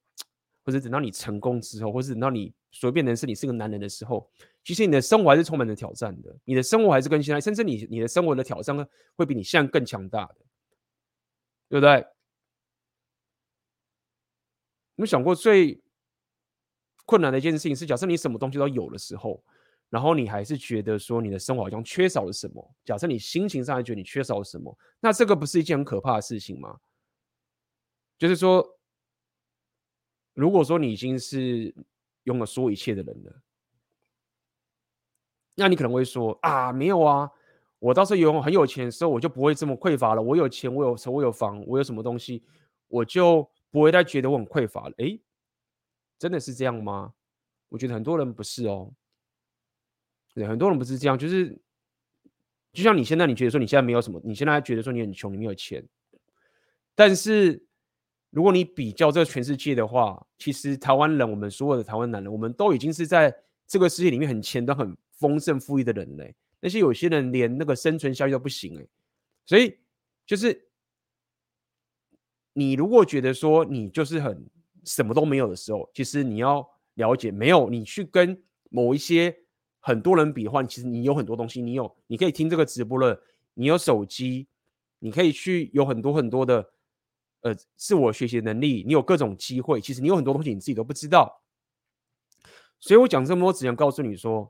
[0.65, 4.29] 或者等到你成功之后，或者等到你随便能是你是个男人的时候，
[4.65, 6.35] 其实你的生活还是充满着挑战的。
[6.43, 10.35] 你的生活还是跟现在，甚至你你的生活的挑战呢会比你现在更强大的，
[11.69, 12.05] 对不对？
[14.97, 15.81] 有没有想过最？
[17.09, 19.41] 困难的一件事情是，假设你什么东西都有的时候，
[19.89, 22.75] 然后你还是觉得说你的生活好像缺少了什么。
[22.83, 26.77] 假设你心情上还觉得你缺少了什么，那这个不是一件很可怕的事情吗？
[28.17, 28.77] 就是说，
[30.33, 31.73] 如果说你已经是
[32.23, 33.41] 拥有所有一切的人了，
[35.55, 37.31] 那你可能会说啊，没有啊，
[37.79, 40.21] 我到时候有很有钱的时候，我就不会这么匮乏了。
[40.21, 42.43] 我有钱，我有车，我有房，我有什么东西，
[42.89, 44.93] 我就不会再觉得我很匮乏了。
[44.97, 45.21] 诶。
[46.19, 47.13] 真的是这样吗？
[47.69, 48.91] 我觉得很多人不是哦。
[50.33, 51.55] 对，很多人不是这样，就是
[52.73, 55.87] 就像你现在，你觉得说你现在没有什么，你现在觉得说你很穷，你没有钱。
[56.95, 57.63] 但是
[58.31, 63.31] 如果你比较这个全世界的话，其实台湾人，我们所有的台湾男人，我们都已经是在
[63.67, 66.35] 这个世界里面很前端、很丰盛、富裕的人嘞。
[66.59, 68.87] 那些有些人连那个生存下去都不行哎。
[69.45, 69.77] 所以
[70.25, 70.66] 就是
[72.57, 74.45] 你如果觉得说你就是很。
[74.87, 79.37] 什么都没有的时候，其实你要了解，没有你去跟某一些
[79.81, 83.21] 很多人比的话，其实你有很多东西，你有，你可以听这个直播了，
[83.53, 84.47] 你有手机，
[84.99, 86.69] 你可以去有很多很多的
[87.41, 91.41] 呃自我学习能力，你有各种机会，其实你有很多东西你自己都不知道。
[92.79, 94.49] 所以我讲这么多，只想告诉你说，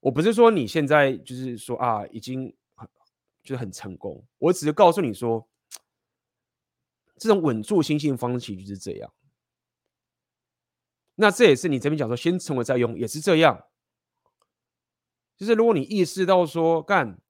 [0.00, 2.86] 我不是说你现在就是说啊，已经很
[3.42, 5.48] 就是很成功，我只是告诉你说。
[7.20, 9.12] 这种稳住心性方式就是这样，
[11.16, 13.66] 那这也是你这边讲说先成为再用，也是这样。
[15.36, 17.20] 就是如果你意识到说干，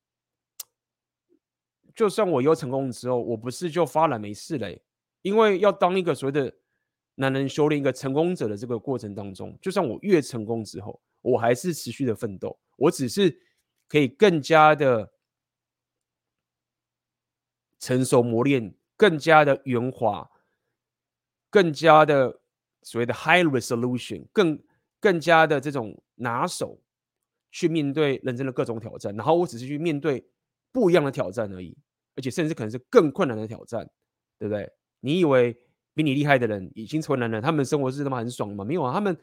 [1.93, 4.81] 就算我有成功之后，我不是就发了没事嘞？
[5.23, 6.57] 因为要当一个所谓的
[7.17, 13.43] 男人修炼一个成功者的这个过程当中，就算我越成功之后，我还是持续的奋斗，我只是
[13.89, 15.13] 可以更加的
[17.81, 18.73] 成熟磨练。
[19.01, 20.31] 更加的圆滑，
[21.49, 22.39] 更加的
[22.83, 24.63] 所谓的 high resolution，更
[25.01, 26.79] 更加的这种拿手
[27.51, 30.23] 去面对人生的各种挑战，然后我只是去面对
[30.71, 31.75] 不一样的挑战而已，
[32.15, 33.89] 而且甚至可能是更困难的挑战，
[34.39, 34.71] 对不对？
[35.01, 35.57] 你以为
[35.95, 38.67] 比你厉害的人已经成为男人，他们生活是他妈很爽吗？
[38.67, 39.17] 没有啊，他们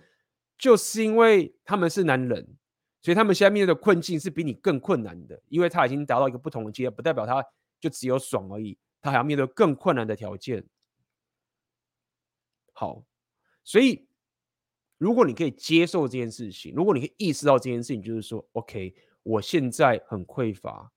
[0.58, 2.58] 就是因为他们是男人，
[3.04, 7.46] 所以他们现在面对的困境是比你更困难的，因为他已经达到一个不同的阶段，不代表他
[7.80, 8.76] 就只有爽而已。
[9.02, 10.66] 他还要面对更困难的条件。
[12.74, 13.04] 好，
[13.64, 14.08] 所以
[14.98, 20.92] 如果你可以接受这件事情，如果你可以意识到这件事情，就是说，OK，我现在很匮乏，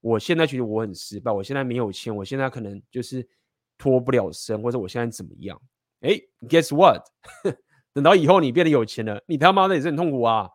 [0.00, 3.28] 我现在觉得我很失败，我现在没有钱，我现在可能就是
[3.76, 5.60] 脱不了身，或者我现在怎么样？
[6.00, 7.02] 哎，Guess what？
[7.92, 10.50] 等到以后你变得有钱了，你他妈的也是很痛苦啊！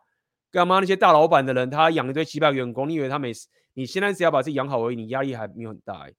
[0.50, 3.48] 干嘛那些大老板的人，他养一堆几百员工，你以为他没事？
[3.72, 6.14] 你现在只要把自己养好而已，你压力还没有很大欸。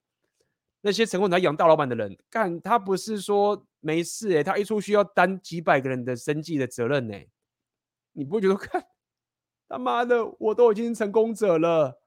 [0.81, 7.15] 那些成功来养大老板的人，干他不是说没事诶、他一出去要担几百个人的生计的责任呢、
[8.13, 8.83] 你不会觉得看
[9.69, 12.01] 他妈的，我都已经成功者了，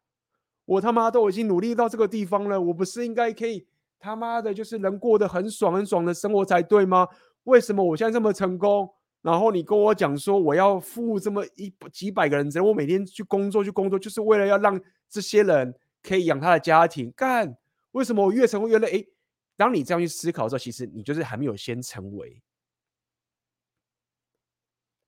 [0.65, 3.67] 我他妈都已经努力到这个地方了，我不是应该可以
[3.99, 7.09] 他妈的，就是能过得很爽很爽的生活才对吗？
[7.45, 17.57] 为什么我现在这么成功，然后你跟我讲说我要负这么一几百个人责任，我每天去工作去工作，就是为了要让这些人可以养他的家庭，干。
[17.95, 18.99] 为什么我越成功越累？
[18.99, 19.07] 哎，
[19.57, 22.43] 当你这样去思考的时候，其实你就是还没有先成为。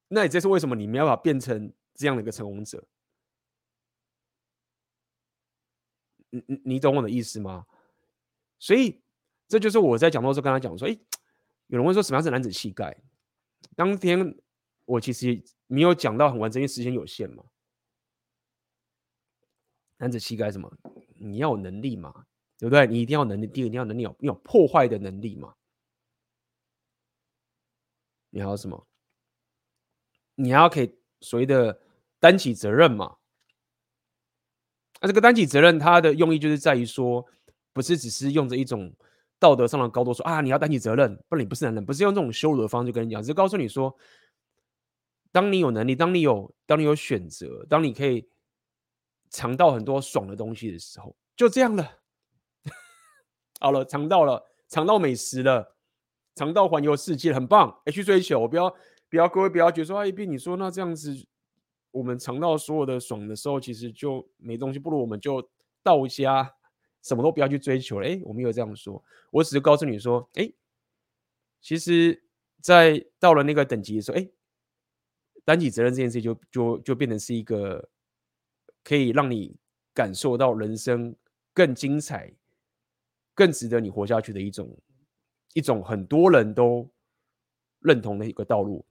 [0.08, 0.76] 那你这是为什么？
[0.76, 2.86] 你没有办法变成这样的一个成功者？
[6.30, 7.66] 你你你懂我的意思吗？
[8.60, 9.02] 所以
[9.48, 10.92] 这就是我在讲的时候跟他讲说，哎，
[11.66, 12.96] 有人问说什么样是男子气概？
[13.74, 14.38] 当天
[14.84, 17.44] 我其实没有讲到很完整，因为时间有限嘛。
[19.96, 20.72] 男子气概什么？
[21.16, 22.26] 你要有能力嘛？
[22.58, 22.86] 对不对？
[22.86, 25.54] 你一定要能力，第一个你要能力有，你有破坏的能力嘛。
[28.30, 28.86] 你还有什么？
[30.34, 31.80] 你还要可以所谓的
[32.18, 33.16] 担起责任嘛？
[35.00, 37.26] 那这个担起责任，它的用意就是在于说，
[37.72, 38.94] 不是只是用着一种
[39.38, 43.96] 道德上的高度说啊，你要担起责任，不然你不是男人，不是用这种羞辱的方式跟你讲，只是告诉你说，
[45.32, 48.28] 当你有能力，当你有，当你有选择，当你可以。
[49.28, 51.98] 尝到很多爽的东西的时候，就这样了。
[53.60, 55.76] 好了，尝到了，尝到美食了，
[56.34, 57.80] 尝到环游世界，很棒。
[57.84, 58.74] 哎，去追求，不要
[59.08, 61.26] 不要，各位不要觉得说，哎，比你说那这样子，
[61.90, 65.48] 我们尝到所有的爽的时候，其实就没东西，不如我们就
[65.82, 66.54] 到家，
[67.02, 68.06] 什么都不要去追求了。
[68.06, 70.52] 哎，我没有这样说，我只是告诉你说，哎，
[71.60, 72.22] 其实，
[72.60, 74.28] 在到了那个等级的时候，哎，
[75.44, 77.88] 担起责任这件事就就就变成是一个。
[78.88, 79.56] 可以让你
[79.92, 81.16] 感受到人生
[81.52, 82.32] 更精彩、
[83.36, 84.76] 更值得你活下去的一种
[85.52, 86.90] 一种很多人都
[87.78, 88.84] 认同的一个道路。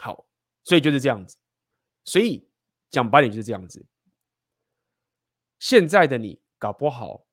[0.00, 0.26] 好，
[0.64, 1.36] 所以就是这样子。
[2.04, 2.48] 所以
[2.90, 3.86] 讲白点就是这样子。
[5.58, 7.26] 现在的你搞不好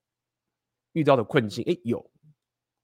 [0.92, 1.98] 遇到的困境，哎，有。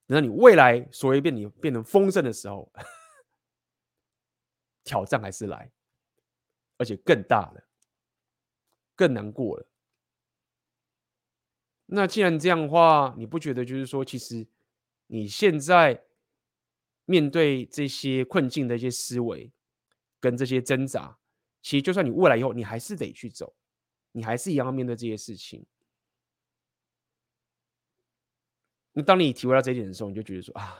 [0.07, 2.73] 等到你未来所谓变你变成丰盛的时候，
[4.83, 5.71] 挑战还是来，
[6.79, 7.69] 而且更大了。
[8.97, 9.68] 更难过了。
[11.91, 14.47] 那既然这样的话，你不觉得就是说，其实
[15.07, 16.05] 你现在
[17.07, 19.51] 面对这些困境的一些思维
[20.21, 21.17] 跟这些挣扎，
[21.63, 23.55] 其实就算你未来以后，你还是得去走，
[24.13, 25.65] 你还是一样要面对这些事情。
[28.93, 30.79] 那当你体会到这一点的时候，你就觉得说啊，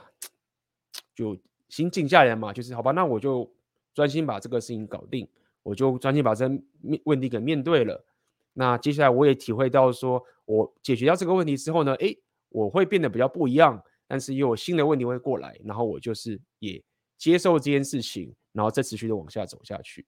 [1.15, 1.35] 就
[1.69, 3.51] 心静下来嘛，就是好吧，那我就
[3.95, 5.27] 专心把这个事情搞定，
[5.63, 6.47] 我就专心把这
[6.81, 8.05] 面问题给面对了。
[8.53, 12.19] 那接下来我也体会到，说我解决掉这个问题之后呢，诶，
[12.49, 16.83] 我会变得比较不一样，但是又有新的问题会过来，然后我就是也
[17.17, 20.05] 接受这件事情，然后再持续的往下走下去，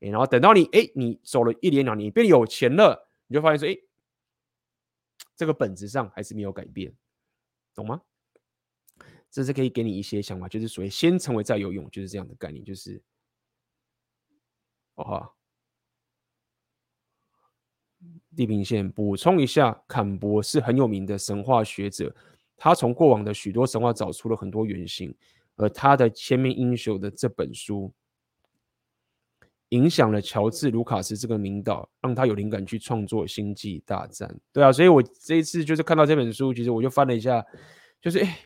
[0.00, 3.82] 诶，然后等到你，诶，你走了一年两年，你变有钱了，你就发现说，诶，
[5.36, 6.94] 这个本质上还是没有改变，
[7.74, 8.02] 懂吗？
[9.30, 13.02] 这是可以给你一些想法，就是所谓先成为再有用，就是这样的概念，就是，
[14.96, 15.34] 哦哈。
[18.34, 22.14] 地平线补充一下，坎博是很有名的神话学者，
[22.56, 25.14] 他从过往的许多神话找出了很多原型，
[25.56, 27.92] 而他的《千面英雄》的这本书，
[29.68, 34.28] 影响了乔治·卢卡斯这个名导，让他有灵感去创作《星际大战》。
[34.52, 37.44] 对啊，所以我这一次就是看到这本书，其实我就翻了一下，
[38.00, 38.38] 就是哎，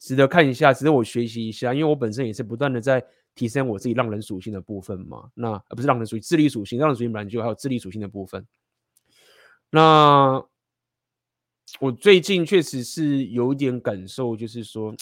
[0.00, 3.04] 值得看一下，值得我学习一下，因为我本身也是不断的在
[3.34, 5.30] 提升我自己浪人属性的部分嘛。
[5.34, 8.44] 那而不是浪人属性，智力属性，浪人属性本来就还有智力属性的部分。
[9.70, 10.42] 那
[11.80, 14.94] 我最近确实是有一点感受，就是说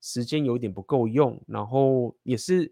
[0.00, 2.70] 时间有点不够用，然后也是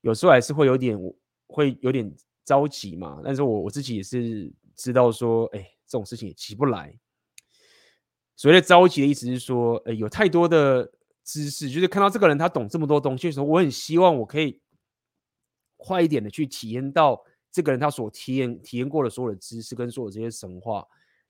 [0.00, 0.98] 有时候还是会有点
[1.46, 2.12] 会有点
[2.44, 3.20] 着急嘛。
[3.22, 6.98] 但是我我自己也是知道说，哎，这种事情也急不来。
[8.34, 10.90] 所谓的着急的意思是说，哎，有太多的
[11.22, 14.60] 知识，就是看到这个人他懂这么多东西的时候，我很希望我可以
[15.76, 17.22] 快一点的去体验到。
[17.52, 20.82] 这个人他所体验体验过的所有的知识跟所有这些神话，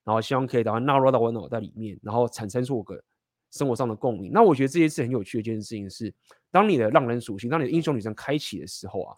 [0.04, 3.02] 然后希望可以把它纳入到我脑袋里面，然后产生出我个
[3.50, 4.30] 生活上的共鸣。
[4.32, 6.14] 那我觉得这件事很有趣的一件事情是，
[6.52, 9.16] 当你的浪人属性，当你的英雄旅程开启的时候啊，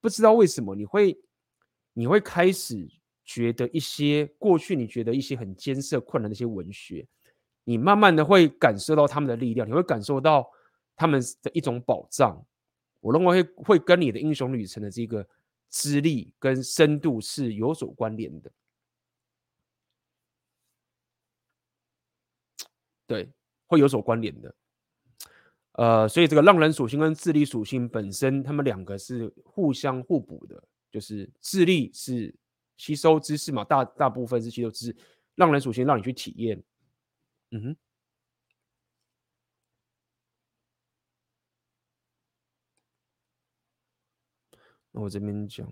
[0.00, 1.18] 不知道为什么你会
[1.92, 2.88] 你会开始
[3.24, 7.04] 觉得一些过去你觉得一些很艰涩困难的一些文学，
[7.64, 10.48] 你慢慢的会感受到他们的力量，你会感受到
[10.94, 12.40] 他们的一种宝藏。
[13.00, 15.26] 我认为会会跟你的英雄旅程的这个。
[15.68, 18.50] 资历跟深度是有所关联的，
[23.06, 23.30] 对，
[23.66, 24.54] 会有所关联的。
[25.72, 30.62] 呃，所以这个浪人属性跟智力属性本身，他们两个是互相互补的。
[30.90, 32.34] 就是智力是
[32.78, 34.96] 吸收知识嘛，大大部分是吸收知识，
[35.34, 36.62] 浪人属性让你去体验。
[37.50, 37.76] 嗯哼。
[45.00, 45.66] 我这边讲，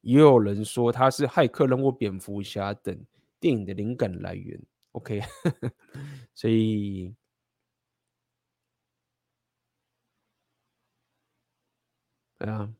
[0.00, 3.04] 也有人说他是骇客任务、蝙蝠侠等
[3.38, 4.60] 电影的灵感来源。
[4.92, 5.20] OK，
[6.34, 7.14] 所以，
[12.38, 12.72] 啊，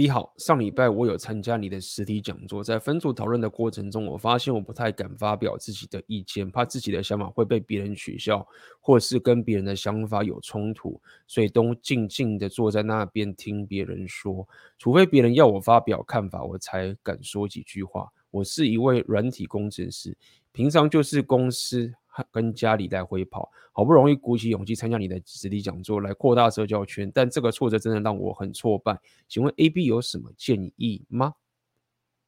[0.00, 8.46] 你好，上礼拜我有参加你的实体讲座，在分组讨论的过程中，我发现我不太敢发表自己的意见，怕自己的想法会被别人取笑，
[8.78, 18.08] 或是跟别人的想法有冲突，所以都静静的坐在那边听别人说，除非别人要我发表看法，我才敢说几句话。
[18.30, 20.16] 我是一位软体工程师，
[20.52, 21.92] 平常就是公司
[22.30, 28.98] 跟家里来回跑，好不容易鼓起勇气参加你的实体讲座来扩大社交圈，但这个挫折真的让我很挫败。
[29.28, 31.34] 请问 AB 有什么建议吗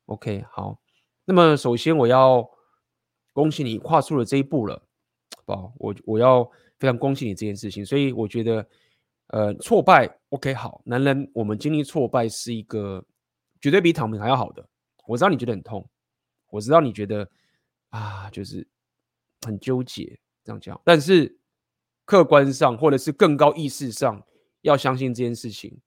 [0.07, 0.79] ？OK，好，
[1.25, 2.49] 那么首先我要
[3.33, 4.83] 恭喜你跨出了这一步了，
[5.47, 6.45] 好，我我要
[6.79, 7.85] 非常恭喜你这件事情。
[7.85, 8.67] 所以我觉得，
[9.29, 13.05] 呃，挫败 OK 好，男人我们经历挫败是一个
[13.61, 14.67] 绝对比躺平还要好的。
[15.07, 15.89] 我知道你觉得很痛，
[16.51, 17.29] 我知道你觉得
[17.91, 18.67] 啊，就是。
[19.47, 21.39] 很纠结这样讲，但是
[22.05, 24.25] 客观上或者是更高意识上，
[24.63, 25.81] 要相信这件事情，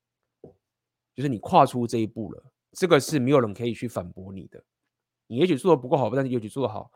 [1.13, 4.63] 就是你跨出这一步了，这个是没有人可以去反驳你的。
[5.27, 6.91] 你也许做的不够好，但是也许做的好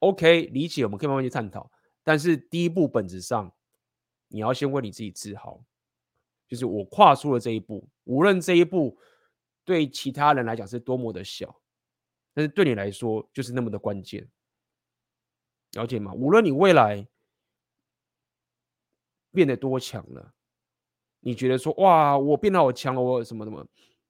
[0.00, 1.70] ，OK，理解，我们可以慢慢去探讨。
[2.02, 3.52] 但是第一步本质上，
[4.28, 5.62] 你要先为你自己自豪，
[6.48, 8.96] 就是我跨出了这一步，无论这一步
[9.64, 11.60] 对其他人来讲是多么的小，
[12.32, 14.28] 但是对你来说就是那么的关键。
[15.72, 16.12] 了解吗？
[16.12, 17.06] 无论你未来
[19.30, 20.34] 变得多强了，
[21.20, 23.64] 你觉得说哇，我变得好强了，我什么什么，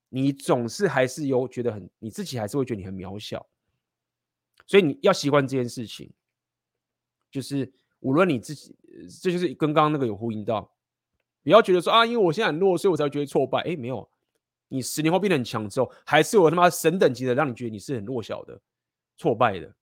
[0.09, 3.47] 你总是还是有觉得很，你自己还是会觉得你很渺小，
[4.67, 6.11] 所以你要习惯这件事情，
[7.31, 8.75] 就是无论你自己，
[9.21, 10.73] 这就是跟刚刚那个有呼应到，
[11.43, 13.61] 不要觉得说啊，因为我现在很弱，所以我才会觉得挫败。
[13.61, 14.11] 哎，没有，
[14.69, 18.59] 你十年后变得很强之后，还是有他妈神等级的让你觉得你是很弱小的、
[19.19, 19.77] 挫败的。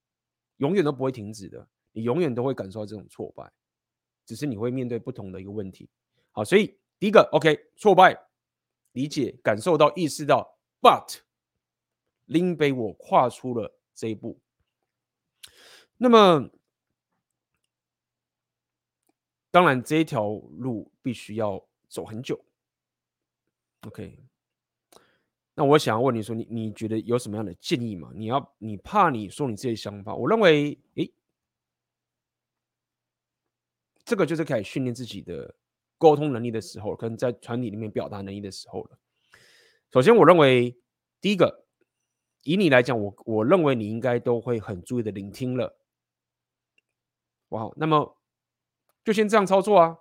[0.59, 3.51] 永远都不会停止的，你永远都会感受到这种挫败，
[4.25, 5.89] 只是你会面对不同的一个问题。
[6.31, 8.17] 好，所以第一个，OK，挫败，
[8.91, 11.19] 理解、感受到、意识到，But，
[12.25, 14.39] 林北我跨出了这一步。
[15.97, 16.49] 那么，
[19.51, 22.45] 当然这一条路必须要走很久。
[23.81, 24.28] OK。
[25.59, 28.09] 那我想要问你说，你你觉得有什么样的建议吗？
[28.15, 31.11] 你要你怕你说你自己想法，我认为，诶，
[34.05, 35.53] 这个就是开始训练自己的
[35.97, 38.97] 沟通能力的时候，可能在团体里面表达能力的时候了。
[39.91, 40.79] 首先，我认为
[41.19, 41.65] 第一个，
[42.43, 45.77] 以你来讲，我我认为你应该都会很注意的聆听了。
[47.49, 48.15] 哇，那么
[49.03, 49.97] 就先这样操作啊。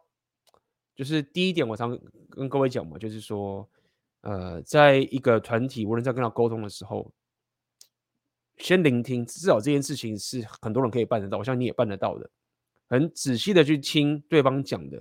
[0.95, 1.99] 就是第一点，我常
[2.31, 3.69] 跟各位讲嘛，就是说。
[4.23, 7.13] 呃，在一个团体，无论在跟他沟通的时候，
[8.57, 12.29] 先聆听，至少这件事情是很多人可以办得到，我相信你也办得到的。
[12.89, 15.01] 很仔细的去听对方讲的，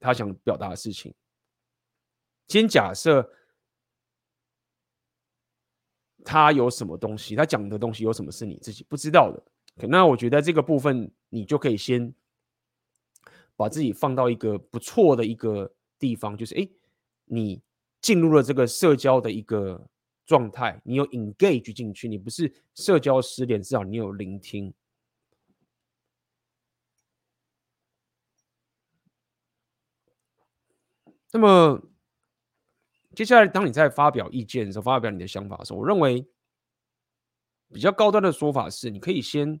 [0.00, 1.14] 他想表达的事情。
[2.48, 3.30] 先假设
[6.24, 12.14] 他有什么东西，他讲的东西有什么是你自己不知道的，那我觉得这个部分你就可以先
[13.54, 16.66] 把自己放到一个不错的一个地方，就是哎。
[17.30, 17.62] 你
[18.00, 19.88] 进入了这个社交的一个
[20.26, 24.74] 状态，你有 engage 进去，你不是社交失联，至少你有聆听。
[31.32, 31.80] 那么
[33.14, 36.28] 接下来，当你在发表意见的时候，发表你的想法的时候，我认为
[37.72, 39.60] 比较高端的说法是，你可以先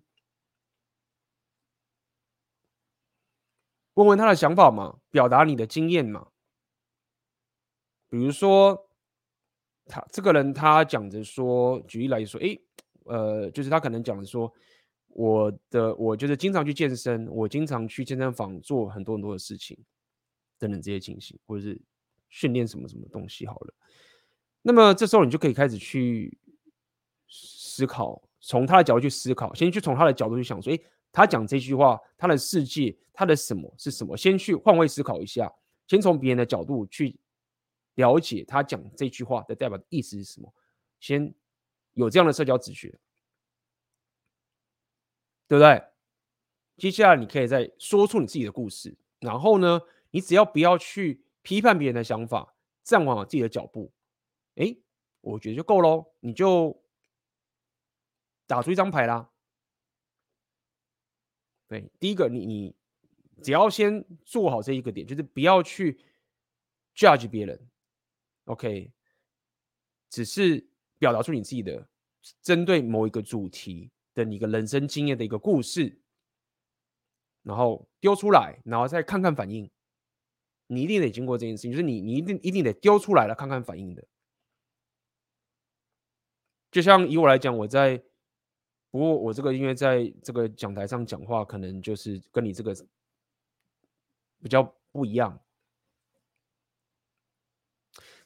[3.94, 6.28] 问问他的想法嘛，表达你的经验嘛。
[8.10, 8.88] 比如说，
[9.86, 12.60] 他这个人他讲着说，举例来说，诶，
[13.04, 14.52] 呃，就是他可能讲着说，
[15.06, 19.78] 我的我就是经常去健身，我经常去健身房做很多很多的事情，
[20.58, 21.80] 等等这些情形，或者是
[22.28, 23.74] 训练什么什么东西好了。
[24.62, 26.36] 那么这时候你就可以开始去
[27.28, 34.16] 思考，从他的角度去思考，先去从他的角度去想说，诶，他讲这句话，他的世界，他的什么是什么？
[34.16, 35.48] 先去换位思考一下，
[35.86, 37.16] 先从别人的角度去。
[37.94, 40.52] 了解他讲这句话的代表的意思是什么？
[40.98, 41.34] 先
[41.94, 42.90] 有这样的社交直觉，
[45.48, 45.82] 对不对？
[46.76, 49.80] 接下来你可以再说出你自己的故事，然后呢，
[50.10, 53.92] 你只要不要去批判别人的想法，站稳自己的脚步，
[54.54, 54.76] 哎，
[55.20, 56.82] 我觉得就够喽，你就
[58.46, 59.30] 打出一张牌啦。
[61.68, 62.74] 对，第一个你你
[63.42, 66.00] 只要先做好这一个点，就是不要去
[66.94, 67.69] judge 别人。
[68.44, 68.92] OK，
[70.08, 70.66] 只是
[70.98, 71.88] 表达出你自己的
[72.42, 76.00] 针对某一个主题的你一个人生经验的一个故事，
[77.42, 79.70] 然后丢出来，然后再看看反应。
[80.66, 84.06] 你一定得经过这件事情，就是你你一定一定得丢出来了看看反应的。
[86.70, 88.00] 就像以我来讲，我在
[88.90, 92.72] 不过我这个因为在这个讲台上讲话，可能就是跟你这个
[94.40, 94.62] 比较
[94.92, 95.40] 不一样。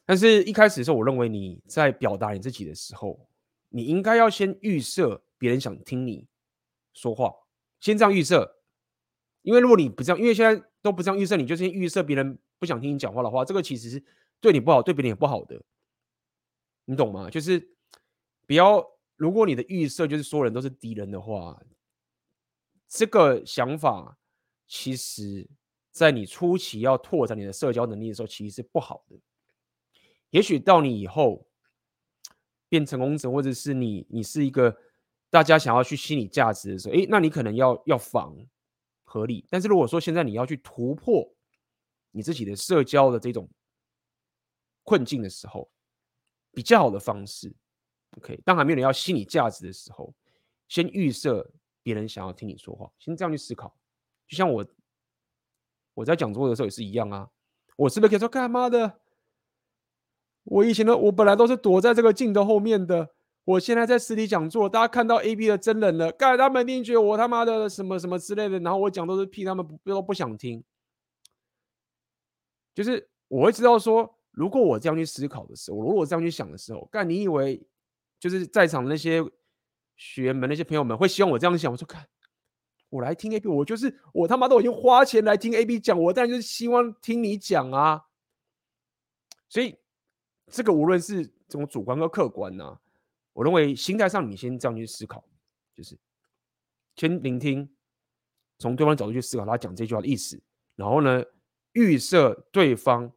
[0.07, 3.27] 但是一开始的时候，我认为你在表达你自己的时候，
[3.69, 6.27] 你应该要先预设别人想听你
[6.93, 7.35] 说话，
[7.81, 8.61] 先这样预设。
[9.43, 14.03] 因为如果你不这样，因为现在都不这样预设，你就先预设别人不想听你讲话的话，这个其实是
[14.41, 15.61] 对你不好，对别人也不好的。
[16.87, 17.29] 你懂吗？
[17.29, 17.77] 就是
[18.47, 18.83] 不要，
[19.17, 21.61] 如果你的预设就是所有人都是敌人的话，
[22.89, 24.17] 这个想法
[24.67, 25.47] 其实
[25.91, 29.17] 在你初期要拓展你的社交能力的时候，其实是不好的。
[30.35, 31.47] 也许到你以后
[32.69, 34.77] 变成功者，或者是你你是一个
[35.31, 38.37] 大家想要去吸你价值的时候，诶，那你可能要要防
[39.05, 39.47] 合理。
[39.49, 41.25] 但是如果说现在你要去突破
[42.11, 43.49] 你自己的社交的这种
[44.83, 45.71] 困境的时候，
[46.51, 47.55] 比较好的方式
[48.17, 50.13] ，OK，当还没有人要吸你价值的时候，
[50.67, 51.49] 先预设
[51.81, 53.73] 别人想要听你说话，先这样去思考。
[54.27, 54.67] 就像我
[55.95, 57.31] 我在讲座的时候也是一样啊，
[57.77, 59.01] 我是不是可以说干妈的？
[60.45, 63.09] 我以前的我本来都是躲在这个镜头后面的，
[63.45, 70.63] 我现在在实体讲座，大家看到 AB 的真人了，干他们一定觉得我他妈的什么什么之类的，然后我讲都是屁，他们不都不想听。
[72.75, 77.67] 就是我会知道说，如果我这样去思考的时候，如果我这样去想的时候，干你以为
[78.21, 79.25] 就是在场的那些
[79.97, 81.73] 学员们、那些朋友们会希望我这样想？
[81.73, 82.07] 我说看，
[82.91, 88.03] 我来听 AB，我就是我他妈都已经花钱来听 AB 讲，我当然就是希望听你讲啊，
[89.49, 89.77] 所以。
[90.51, 92.79] 这个无论是这种主观和客观呢、
[93.33, 95.25] 我认为心态上你先这样去思考，
[95.75, 95.99] 就是
[96.95, 97.69] 先聆听，
[98.59, 100.41] 从对方的角度去思考他讲这句话的意思，
[100.77, 101.25] 然后呢，
[101.73, 103.11] 预设对方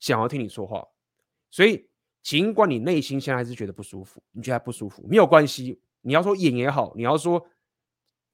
[0.00, 0.88] 想要听你说话，
[1.50, 1.88] 所以
[2.22, 7.46] 尽管你内心现在还是觉得不舒服，你觉得不舒服没有关系，你要说演也好，你要说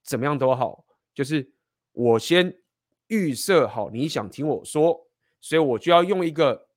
[0.02, 1.52] 怎么样都好，就是
[1.92, 2.56] 我先
[3.08, 5.08] 预设好你想听我说，
[5.40, 6.67] 所以我就要用一个。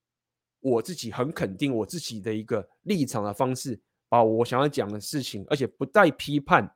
[0.62, 6.72] 我自己很肯定我自己的一个立场的方式，把我想要讲的事情，而且不带批判、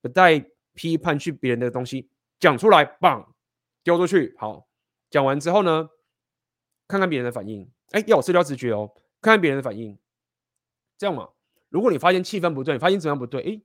[0.00, 2.08] 不带批判去别人的东西
[2.38, 3.34] 讲出来，棒，
[3.82, 4.34] 丢出去。
[4.38, 4.68] 好，
[5.10, 5.88] 讲完之后呢，
[6.86, 7.70] 看看别人的反应。
[7.90, 9.98] 哎，要我社交直觉哦，看看别人的反应。
[10.98, 11.28] 这样嘛，
[11.68, 13.62] 如果你发现气氛不对，你发现怎样不对，哎，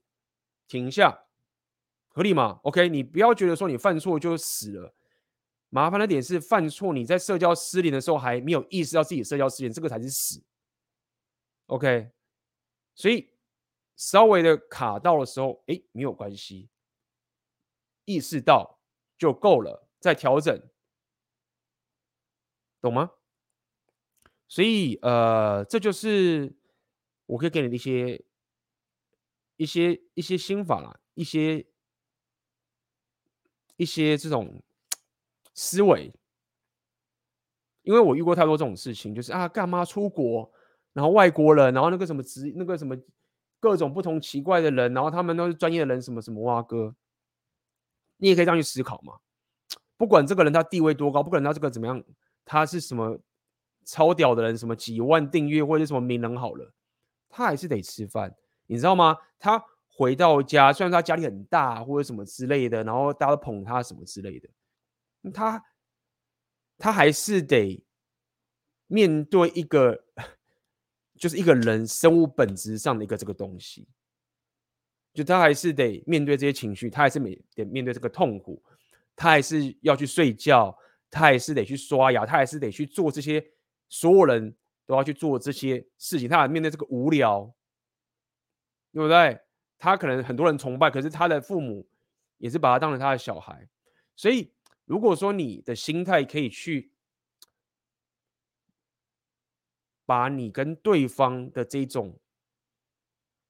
[0.68, 1.26] 停一下，
[2.10, 4.94] 合理吗？OK，你不要觉得说你犯错就死了。
[5.74, 10.44] 麻烦的点是犯错，你在社交失联的时候还没有意识到自己社交失联，这个才是死。
[11.68, 12.12] OK，
[12.94, 13.30] 所以
[13.96, 16.70] 稍微的卡到的时候，哎，没有关系，
[18.04, 18.82] 意识到
[19.18, 20.62] 就够了，再调整，
[22.82, 23.12] 懂吗？
[24.50, 26.54] 所以呃，这就是
[27.28, 28.22] 我可以给你的一些
[29.56, 31.66] 一些一些心法啦，一些
[33.78, 34.62] 一些这种。
[35.64, 36.12] 思维，
[37.84, 40.52] 因为我遇过太多这种事情，就是啊，干嘛出国，
[40.92, 42.98] 然后外国人，然后那个什么职，那个什么
[43.60, 46.96] 各种不同奇怪的人，然后他们都是专业的人，什么什么哇哥，
[48.18, 49.20] 你也可以这样去思考嘛。
[49.98, 52.04] 不管这个人他地位多高，不管他这个怎么样，
[52.44, 53.20] 他是什么
[53.86, 56.74] 超屌的人，什么几万订阅或者什么名人好了，
[57.30, 58.36] 他还是得吃饭，
[58.66, 59.16] 你知道吗？
[59.38, 64.50] 他回到家，虽然他家里很大或者什么之类的，然后大家都捧他什么之类的。
[65.30, 65.64] 他
[66.80, 67.86] 他还是得
[68.88, 70.04] 面对一个，
[71.20, 73.88] 就是一个人生物本质上的一个这个东西，
[75.14, 78.64] 就他还是得面对这些情绪，他还是没得面对这个痛苦，
[79.16, 80.76] 他还是要去睡觉，
[81.12, 83.46] 他还是得去刷牙，他还是得去做这些，
[83.88, 84.56] 所有人
[84.88, 87.54] 都要去做这些事情，他还面对这个无聊，
[88.92, 89.40] 对不对？
[89.78, 91.88] 他可能很多人崇拜，可是他的父母
[92.40, 93.70] 也是把他当成他的小孩，
[94.16, 94.52] 所以。
[94.92, 96.92] 如果说你的心态可以去
[100.06, 102.20] 把你跟对方的这种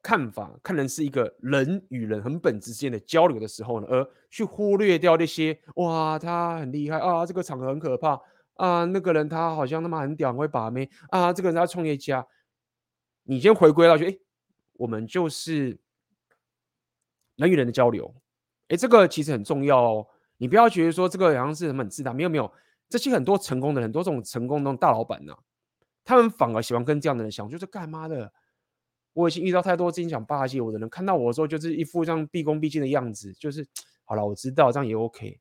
[0.03, 8.21] 看法看成是一个人与人很本质之间的交流的时候呢，而去忽略掉那些哇，他很厉害啊，这个场合很可怕
[8.53, 12.27] 啊，那个人他好像他妈很屌，很会把妹啊，这个人他创业家，
[13.23, 14.19] 你先回归到去，哎，
[14.73, 15.79] 我们就是
[17.37, 18.13] 人与人的交流，
[18.67, 20.07] 哎，这个其实很重要哦。
[20.41, 22.51] 你不要觉得说这个好像是什么很自大，没有没有，
[22.89, 25.37] 这些很多成功的很多这种成功的大老板呢、
[26.03, 28.33] 他们反而喜欢跟这样的人相处，就是干嘛的？
[29.13, 33.63] 我已经遇到太多真想巴结我的人，看到我的时候就是一副这样毕恭毕敬的样子，就是
[34.03, 35.39] 好了，我知道这样也 OK，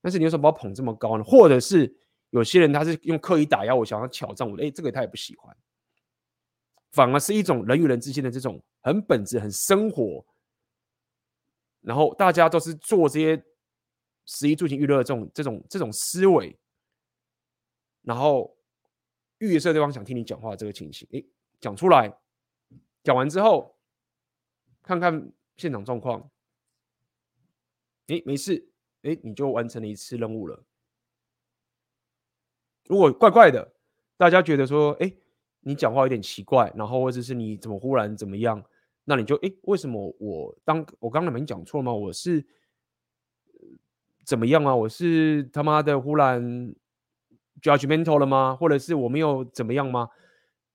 [0.00, 1.24] 但是你为什么把我捧这么高呢？
[1.24, 1.94] 或者是
[2.30, 5.54] 有些人他是用刻意打压我，想要挑战我，哎，这个他也不喜欢，
[6.92, 10.24] 反而是一种人与人之间的这种很本质、很生活，
[11.82, 13.44] 然后大家都是做这些
[14.32, 16.56] 十一住行娱乐这种这种这种思维，
[18.02, 18.56] 然后
[19.38, 21.20] 预设对方想听你讲话这个情形，哎，
[21.58, 22.16] 讲出来，
[23.02, 23.76] 讲完之后，
[24.84, 26.30] 看看现场状况，
[28.06, 28.70] 哎，没事，
[29.02, 30.64] 哎，你就完成了一次任务了。
[32.84, 33.74] 如果怪怪的，
[34.16, 35.12] 大家觉得说，哎，
[35.62, 38.64] 你讲话有点奇怪，然后或者是你怎么忽然怎么样，
[39.02, 41.92] 那你就，哎，为什么我当我刚才没讲错吗？
[41.92, 42.46] 我是
[44.30, 44.72] 怎么样啊？
[44.72, 46.40] 我是他妈的忽然
[47.60, 48.54] judgmental 了吗？
[48.54, 50.08] 或者是我没有怎么样吗？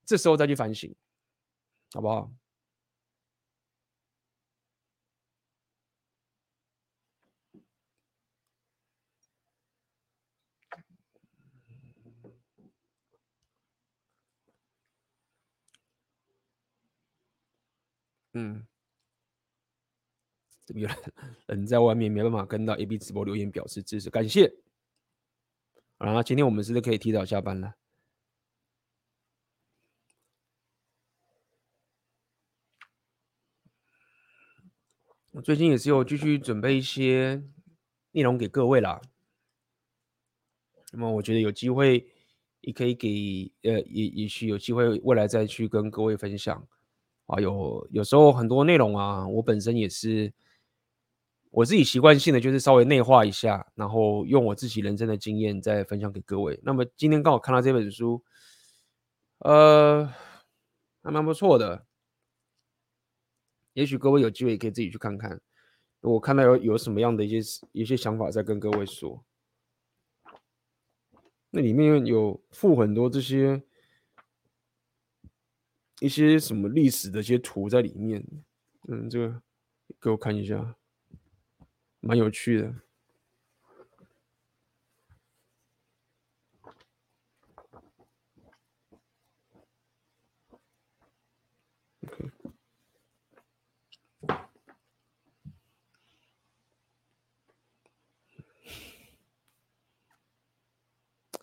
[0.06, 0.94] 这时候再去反省，
[1.94, 2.30] 好不好？
[18.34, 18.68] 嗯，
[20.74, 20.98] 有人
[21.48, 24.52] 人在外面没办法跟到 AB 直播留言表示支持，感谢。
[25.98, 27.76] 好了，今天我们是不是可以提早下班了？
[35.32, 37.44] 我最近也是有继续准备一些
[38.12, 39.02] 内容给各位啦。
[40.94, 42.08] 那么我觉得有机会
[42.62, 46.66] 也可以给呃，也也许有机会未来再去跟各位分享。
[47.26, 50.32] 啊，有有时候很多内容啊，我本身也是
[51.56, 56.60] 我自己习惯性的，就是稍微内化一下，然后用我自己人生的经验再分享给各位。
[56.64, 58.22] 那么今天刚好看到这本书，
[59.40, 60.06] 呃，
[61.02, 61.86] 还蛮不错的，
[63.72, 65.40] 也许各位有机会也可以自己去看看。
[66.02, 69.24] 我看到有有什么样的一些一些想法，再跟各位说。
[71.52, 73.64] 那里面有附很多这些。
[76.02, 78.22] 一些什么历史的一些图在里面，
[78.90, 79.42] 嗯，这个
[80.02, 80.76] 给我看一下，
[82.06, 82.72] 蛮有趣的。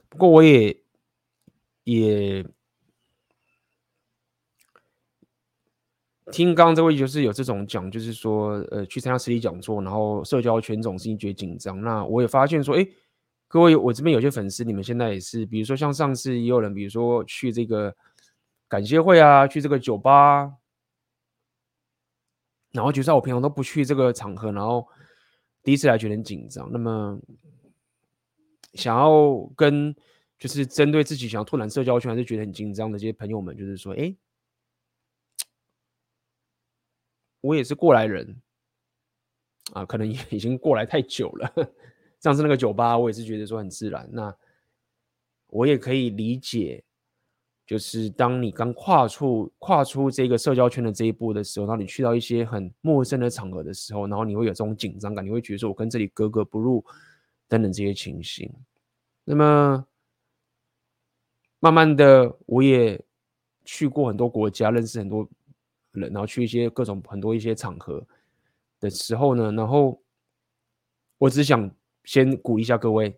[0.09, 0.77] 不过我也
[1.85, 2.45] 也。
[6.33, 11.81] 听刚刚这位就是有这种讲，就是说，呃，去参加实体讲座，然后社交圈总是觉得紧张。
[11.81, 12.85] 那我也发现说，哎，
[13.47, 17.95] 各位，我这边有些粉丝，你们现在也是，比如说像上次也有人，比如说去这个
[18.69, 20.51] 感谢会啊，去这个酒吧，
[22.73, 24.89] 然后觉得我平常都不去这个场合，然后
[25.63, 26.69] 第一次来觉得很紧张。
[26.73, 27.21] 那么
[28.75, 29.95] 想要跟
[30.39, 34.15] 就是针对自己想要拓展社交圈，还是觉得很紧张的这些朋友们，就是说，哎。
[37.43, 38.35] 我也是过来人
[39.75, 41.53] 啊，可能也 已经过来太久了。
[42.21, 44.09] 上次那个酒吧，我也是觉得说很自然。
[44.13, 44.35] 那
[45.49, 46.83] 我也可以理解，
[47.67, 56.85] 就是当你刚跨出跨出这个社交圈的这一步的时候，当你去到一些很陌生的场合的时候，然后你会有这种紧张感，你会觉得说我跟这里格格不入
[57.49, 58.51] 等等这些情形。
[59.25, 59.87] 那么
[61.59, 63.01] 慢慢的，我也
[63.65, 65.29] 去过很多国家，认识很多。
[65.93, 68.05] 人然后去一些各种很多一些场合
[68.81, 70.03] 的时候呢，然后
[71.19, 71.71] 我只想
[72.05, 73.17] 先鼓励一下各位，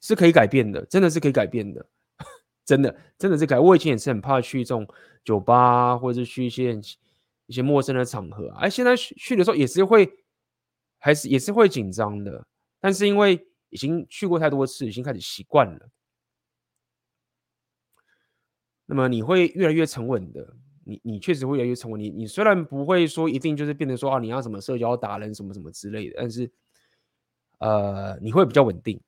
[0.00, 1.86] 是可以改变的，真的是可以改变的，
[2.64, 3.58] 真的真的是改。
[3.58, 4.86] 我以前也是很怕去这种
[5.24, 6.78] 酒吧，或者是去一些
[7.46, 10.10] 一些陌生的场合，哎，现在去去的时候也是会，
[10.98, 12.46] 还是也是会紧张的，
[12.80, 15.88] 但是因为已经去过太多次，已经开始习惯了，
[18.84, 20.54] 那么你会越来越沉稳的。
[20.88, 26.50] 你你确实会越来越成为你，你虽然不会说一定就是变成说啊，你要什么社交达人什么什么之类的，但是
[27.58, 28.98] 呃，你会比较稳定，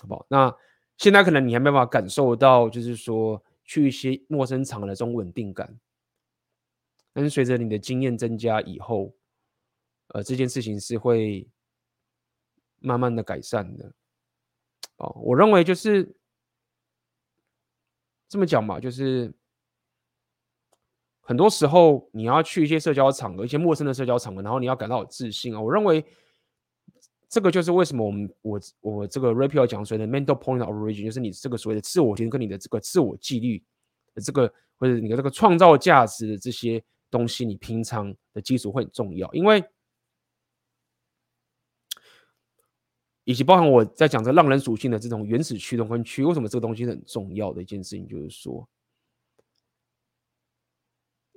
[0.00, 0.24] 好不好？
[0.30, 0.56] 那
[0.96, 5.78] 现在可能你还没办法感受到，就是说去一些陌生场的这种稳定感，
[7.12, 9.14] 但是随着你的经验增加以后，
[10.08, 11.46] 呃，这件事情是会
[12.78, 13.92] 慢慢的改善的。
[14.96, 16.16] 哦，我认为就是
[18.30, 19.34] 这么讲吧，就是。
[21.26, 25.60] 很多时候，你要去一些社交场合，一些陌生的社交场合，然后你要感到有自信啊。
[25.60, 26.04] 我认为，
[27.28, 33.60] 这个就是为什么我们我我这个 Rapio 讲所谓的 mental point of origin，就是你这个所谓的自我觉跟你的这个自我纪律
[34.24, 34.46] 这个
[34.76, 39.28] 或者你的这个创造价值的这些东西，你平常的基础会很重要。
[39.32, 39.64] 因为
[43.24, 48.66] 以及包含我在讲这浪人属性的这种原始驱动跟驱，为什么这个东西很重要的一件事情，就是说，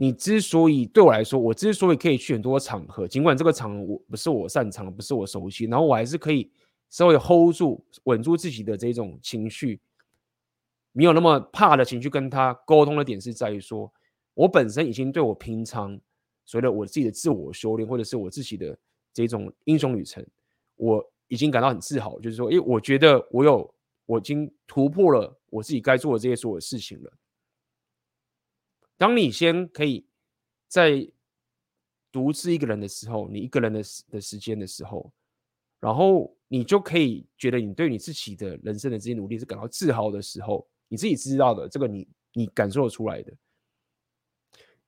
[0.02, 6.50] 你之所以对我来说，我之所以可以去很多场合，尽管这个场合我不是我擅长，不是我熟悉，然后我还是可以
[6.90, 9.82] 稍微 hold 住、稳住自己的这种情绪，
[10.94, 13.92] 没有那么怕的情绪跟他沟通的点是在于说，
[14.34, 16.00] 我本身已经对我平常
[16.46, 18.78] 随着我自己的自我修炼，或者是我自己的
[19.14, 20.26] 这种英雄旅程，
[20.76, 21.06] 我。
[21.32, 23.72] 已经感到很自豪，就是说，因为，我觉得我有，
[24.08, 27.14] 我已经突破了我自己该做的这些所有事情了。
[29.00, 30.06] 当你先可以
[30.68, 31.10] 在
[32.12, 35.10] 独自一个人的时候，你一个人的时的时间的时候，
[35.80, 43.34] 然后你就可以觉得你对你自己的人生的这些努力是感到自豪的时候，你自己知道的，这个你你感受得出来的，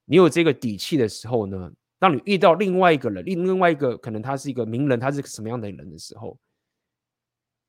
[0.03, 6.37] 你有这个底气的时候呢，当你遇到另外一个人，另另外一个可能他是一个名人，他是什么样的人的时候，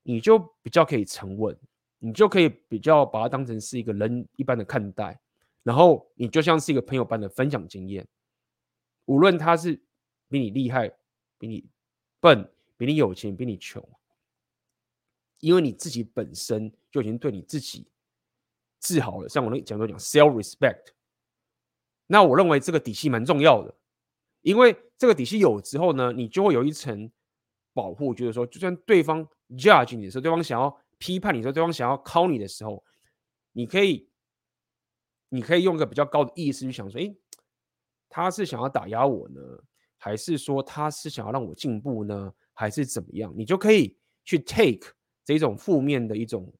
[0.02, 1.56] 你就比较可以沉稳，
[2.00, 5.20] 你就可以比较把他当成是一个人一般的看待，
[5.62, 8.06] 然后你就像是一个朋友般的分享经验，
[9.04, 9.80] 无论他是
[10.28, 10.88] 比你厉害、
[11.38, 11.64] 比你
[12.20, 13.86] 笨、比你有钱、比你穷，
[15.40, 17.86] 因为你自己本身就已经对你自己
[18.78, 19.28] 自豪了。
[19.28, 20.92] 像我那讲都讲 self respect，
[22.06, 23.74] 那我认为这个底气蛮重要的。
[24.40, 27.08] 因为这个底气有之后呢，你就会有一层
[27.72, 32.84] 保护，就是说，就算对方 judge 你的时候，对方想要批判你的时候，对方想要 call 你的时候，
[33.52, 34.10] 你可以，
[35.34, 37.16] 你可以用一个比较高的意识去想说，诶，
[38.10, 39.40] 他是想要打压我呢，
[39.96, 43.32] 还是说他是想要让我进步呢，还是怎么样？
[43.34, 44.92] 你就可以去 take
[45.24, 46.52] 这种负面的一种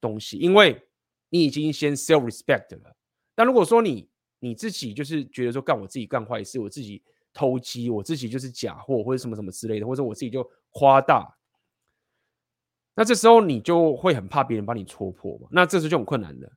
[0.00, 0.80] 东西，因为
[1.28, 2.96] 你已经先 self respect 了。
[3.34, 11.36] 但如果说你你自己就是觉得说干我自己干坏事，我自己偷鸡，我自己就是假货或者什么什么之类的，或者我自己就夸大，
[12.94, 16.52] 那这时候你就会很怕别人把你戳破嘛，那这时候就很困难的。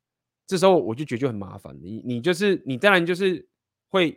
[0.52, 3.48] 这时候我就觉得就很麻烦，你你就是你当然就是
[3.88, 4.12] 会，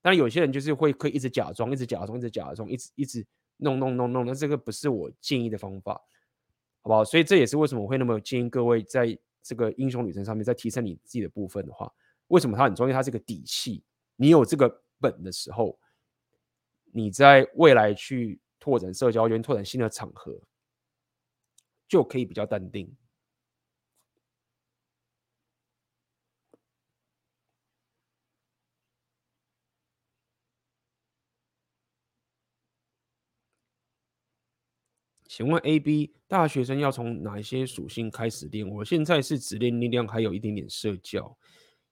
[0.00, 3.26] 当然有些人就是会可以一直假装，一直假装，一直假装，一直一直
[3.58, 5.92] 弄弄弄弄，那这个不是我建议的方法，
[6.80, 7.04] 好不好？
[7.04, 11.92] 所以这也是为什么我会那么建议各位在这个英雄旅程上面，在提升你自己的部分的话。
[12.28, 12.94] 为什么它很重要？
[12.94, 13.84] 它是个底气。
[14.16, 15.78] 你有这个本的时候，
[16.92, 20.40] 你在未来去拓展社交圈、拓展新的场合，
[21.86, 22.90] 就可以比较淡定。
[35.36, 38.68] 请问 AB 大学生要从哪一些属性开始练？
[38.68, 41.36] 我现在是只练力量，还有一点点社交。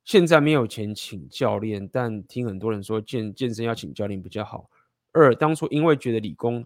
[0.04, 4.70] 现在没有钱请教练，但听很多人说健健身要请教练比较好。
[5.10, 6.64] 二，当初因为觉得理工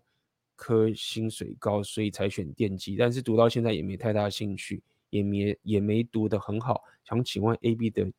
[0.55, 6.85] 科薪水高，所以才选电机，但是读到现在也没太大兴趣，也没也没读得很好。
[7.05, 8.13] 想请问 AB 的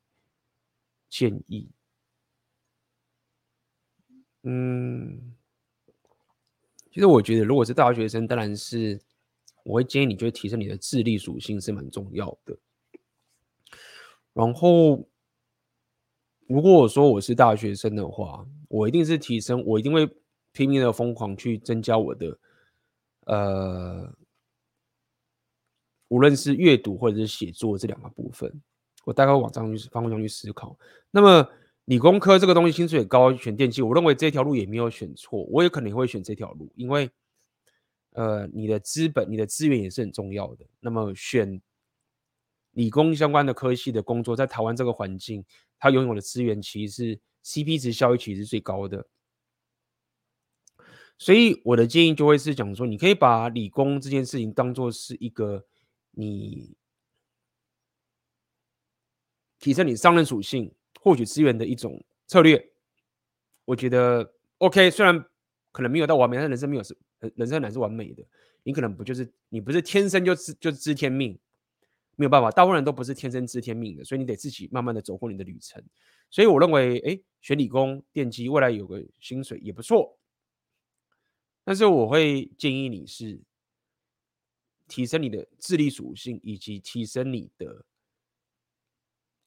[1.08, 1.68] 建议？
[4.42, 5.32] 嗯，
[6.98, 9.00] 其实我觉得，如果是大学生，当然是
[9.62, 12.58] 我会建议你，就是提升你的智力属性是蛮重要的。
[14.32, 15.08] 然后，
[16.48, 20.10] 如果我说我是大学生的话，我一定是提升，我一定会
[20.50, 22.36] 拼命的疯狂去增加我的，
[23.26, 24.12] 呃，
[26.08, 28.52] 无论是阅读或者是写作这两个部分，
[29.04, 30.76] 我大概往这样去方向去思考。
[31.12, 31.48] 那么
[31.88, 37.10] 理工科这个东西薪水高，选电机，我认为这条路也没有选错，我也可能会选这条路，因为，
[38.12, 40.66] 呃，你的资本、你的资源也是很重要的。
[40.80, 41.60] 那么选。
[42.72, 45.44] 理工相关的科系的工作，在台湾这个环境，
[45.80, 49.08] 它拥有的资源其实是 CP 值效益其实是最高的。
[51.16, 55.66] 所以我的建议就会是讲说，你可以把理工这件事情当做是一个
[56.12, 56.76] 你
[59.58, 62.72] 提升你商人属性、获取资源的一种策略。
[63.64, 65.24] 我觉得 OK，虽然
[65.72, 66.96] 可能没有到完美，但人生没有是
[67.34, 68.24] 人生乃是完美的。
[68.62, 71.38] 你可能不就是你不是天生就知就知天命。
[72.16, 75.80] 没有办法，大部分人都不是天生知天命的，所以你得自己慢慢的走过你的旅程。
[76.28, 80.18] 所以我认为，哎，学理工电机未来有个薪水也不错。
[81.62, 83.40] 但是我会建议你是
[84.88, 87.84] 提升你的智力属性，以及提升你的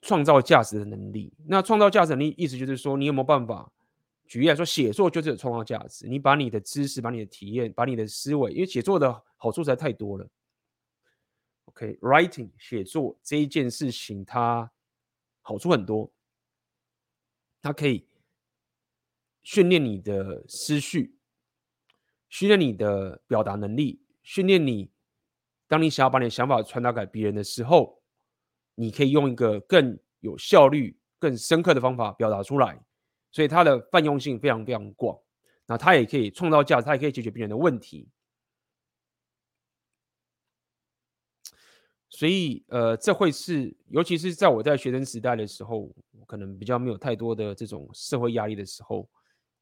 [0.01, 1.33] 创造价值的能力。
[1.45, 3.71] 那创造价值能力意思就是说，你有没有办法？
[4.27, 6.07] 举例来说，写作就是有创造价值。
[6.07, 10.25] 你把你的知识、把你的体验、把你的思维，因为写作的好处实在太多了。
[11.65, 14.71] OK，writing、写作这一件事情，它
[15.41, 16.11] 好处很多。
[17.61, 18.07] 它可以
[19.43, 21.17] 训练你的思绪，
[22.29, 24.89] 训练你的表达能力，训练你，
[25.67, 28.00] 当你想要把你的想法传达给别人的时候，
[28.82, 32.79] 你可以用一个更有效率、更深刻的方法表达出来。
[33.32, 35.17] 所以它的泛用性非常非常广，
[35.67, 38.09] 那它也可以创造价值，它也可以解决别人的问题。
[42.09, 45.89] 所以，呃，这会是，尤其是在我在学生时代的时候，
[46.27, 49.07] 可能比较没有太多的这种社会压力的时候，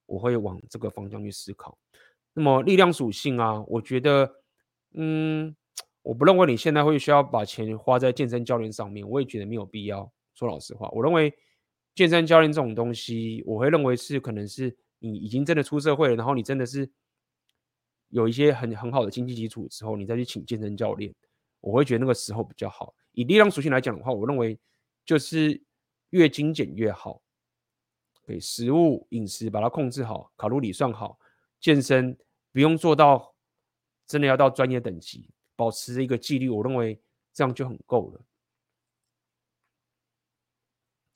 [0.07, 1.77] 我会往这个方向去思考。
[2.33, 4.33] 那么，力量属性啊，我觉得，
[4.95, 5.55] 嗯，
[6.01, 10.11] 我不认为你现在会需要把钱花在健身教练上面，我也觉得没有必要。
[10.33, 11.33] 说老实话，我认为
[11.93, 16.89] 健身教练这种东西，我会认为是可能是你已经真的出社会了，然后你真的是
[18.07, 21.13] 有一些很很好的经济基础之后，你再去请健身教练。
[21.59, 22.95] 我会觉得那个时候比较好。
[23.11, 24.57] 以力量属性来讲的话，我认为
[25.03, 25.61] 就是
[26.11, 27.21] 越精简越好。
[28.25, 31.19] 对，食物饮食把它控制好，卡路里算好，
[31.59, 32.17] 健身
[32.53, 33.35] 不用做到
[34.07, 35.29] 真的要到专业等级，
[35.59, 36.97] 保持一个纪律，我认为
[37.33, 38.21] 这样就很够了，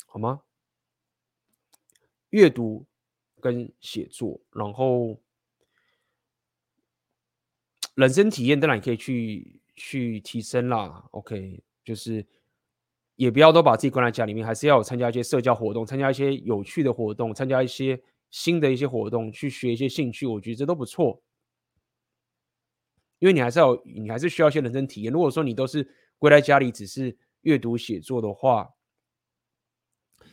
[0.05, 0.41] 好吗？
[2.31, 2.85] 阅读
[3.39, 5.17] 跟写作，然后
[7.95, 9.61] 人生体验当然也可以去。
[9.75, 12.23] 去提升啦，OK，就是
[13.15, 21.22] 也不要都把自己关在家里面，还是要有参加一些社交活动，参加一些有趣的活动，参加一些新的一些活动，去学一些兴趣，我觉得这都不错。
[23.23, 25.13] 因为你还是要，你还是需要一些人生体验。
[25.13, 28.69] 如果说你都是归在家里，只是阅读写作的话，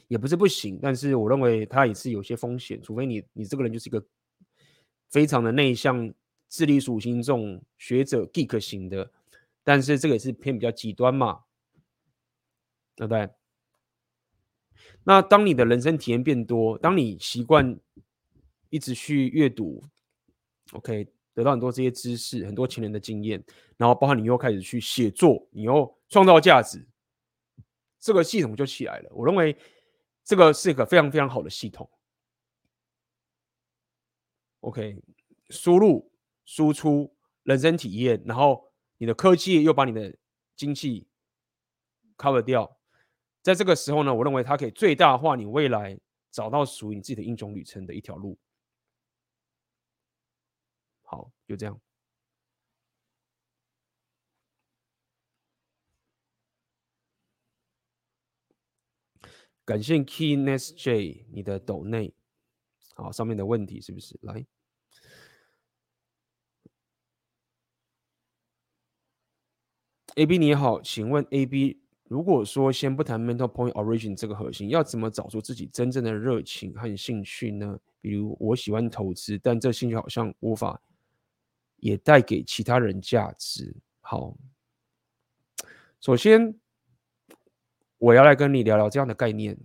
[0.09, 4.05] 也不是不行，但是我认为它也是有些风险，除非你你这个人就是一个
[5.09, 6.13] 非常的内向、
[6.49, 9.13] 智力属性重、学者 geek 型的。
[9.63, 11.45] 但是这个也是偏比较极端嘛，
[12.97, 13.31] 对不对？
[15.05, 17.79] 那当你的人生体验变多，当你习惯
[18.69, 19.81] 一直去阅读
[20.73, 21.07] ，OK，
[21.41, 23.43] 得到很多这些知识，很多前人的经验，
[23.77, 26.87] 然后包括你又开始去写作，你又创造价值，
[27.99, 29.11] 这个系统就起来了。
[29.13, 29.57] 我认为
[30.23, 31.89] 这个是一个非常非常好的系统。
[34.61, 35.03] OK，
[35.49, 36.13] 输入、
[36.45, 38.69] 输出、人生体验，然后。
[39.03, 40.15] 你的科技又把你的
[40.55, 41.09] 经济
[42.19, 42.77] cover 掉，
[43.41, 45.99] 在这个时候呢，我认为它可以最大化你未来
[46.31, 48.37] 找到属于你自己的英雄旅程的一条路。
[51.11, 51.81] 好，就这样。
[59.65, 62.15] 感谢 Keyness J 你的抖内，
[62.95, 64.47] 好，上面的问题是不是来
[70.15, 77.77] ？A B 你好，请问 A B，如果说先不谈 mental point origin 这个核心，要怎么找出自己真正的热情和兴趣呢？
[78.01, 80.81] 比如我喜欢投资，但这兴趣好像无法
[81.81, 83.75] 也带给其他人价值。
[84.01, 84.37] 好，
[86.01, 86.59] 首先
[87.99, 89.59] 我要来跟你聊聊这样的概念。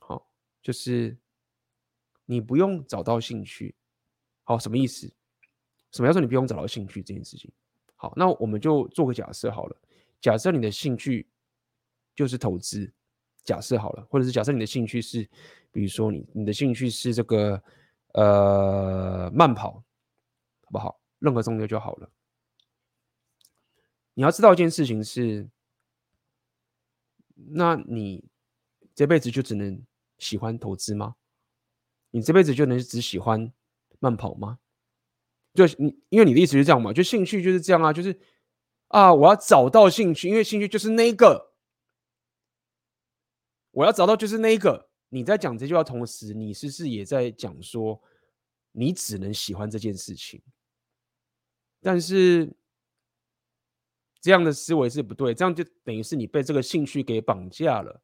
[0.00, 0.28] 好，
[0.62, 1.16] 就是
[2.24, 3.74] 你不用找到兴趣。
[4.44, 5.12] 好，什么意思？
[5.92, 7.50] 什么叫做你不用找到兴趣这件事情？
[7.94, 9.76] 好，那我们就做个假设好了。
[10.20, 11.26] 假设你的兴趣
[12.14, 12.92] 就是投资，
[13.44, 15.28] 假设好了，或者是假设你的兴趣是，
[15.72, 17.62] 比如说你你的兴趣是这个
[18.12, 21.00] 呃慢跑，好不好？
[21.26, 22.08] 任何中间就好了。
[24.14, 25.50] 你要知道一件事情是，
[27.34, 28.24] 那你
[28.94, 29.84] 这辈子就只能
[30.18, 31.16] 喜欢投资吗？
[32.12, 33.52] 你这辈子就能只喜欢
[33.98, 34.58] 慢跑吗？
[35.52, 36.92] 就你，因为你的意思是这样嘛？
[36.92, 38.18] 就兴趣就是这样啊，就是
[38.88, 41.52] 啊，我要找到兴趣，因为兴趣就是那个，
[43.72, 44.88] 我要找到就是那个。
[45.08, 48.02] 你在讲这句话同时，你是不是也在讲说，
[48.72, 50.42] 你只能喜欢这件事情？
[51.80, 52.52] 但是
[54.20, 58.02] 这样的思维是不对，这样就等于是你被这个兴趣给绑架了。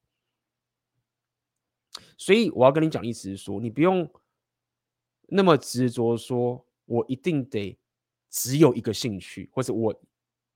[2.16, 4.12] 所以我要跟你讲意思是说，你不用
[5.28, 6.66] 那么执着说。
[6.84, 7.78] 我一定得
[8.28, 9.98] 只有一个兴趣，或者我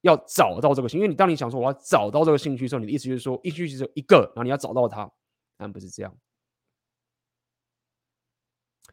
[0.03, 1.03] 要找到这个兴趣。
[1.03, 5.11] 因为你当你想说我要找到这个兴趣的时候，你的意思就是说，兴趣只有一个，然后你要找到它，
[5.57, 6.15] 但不是这样。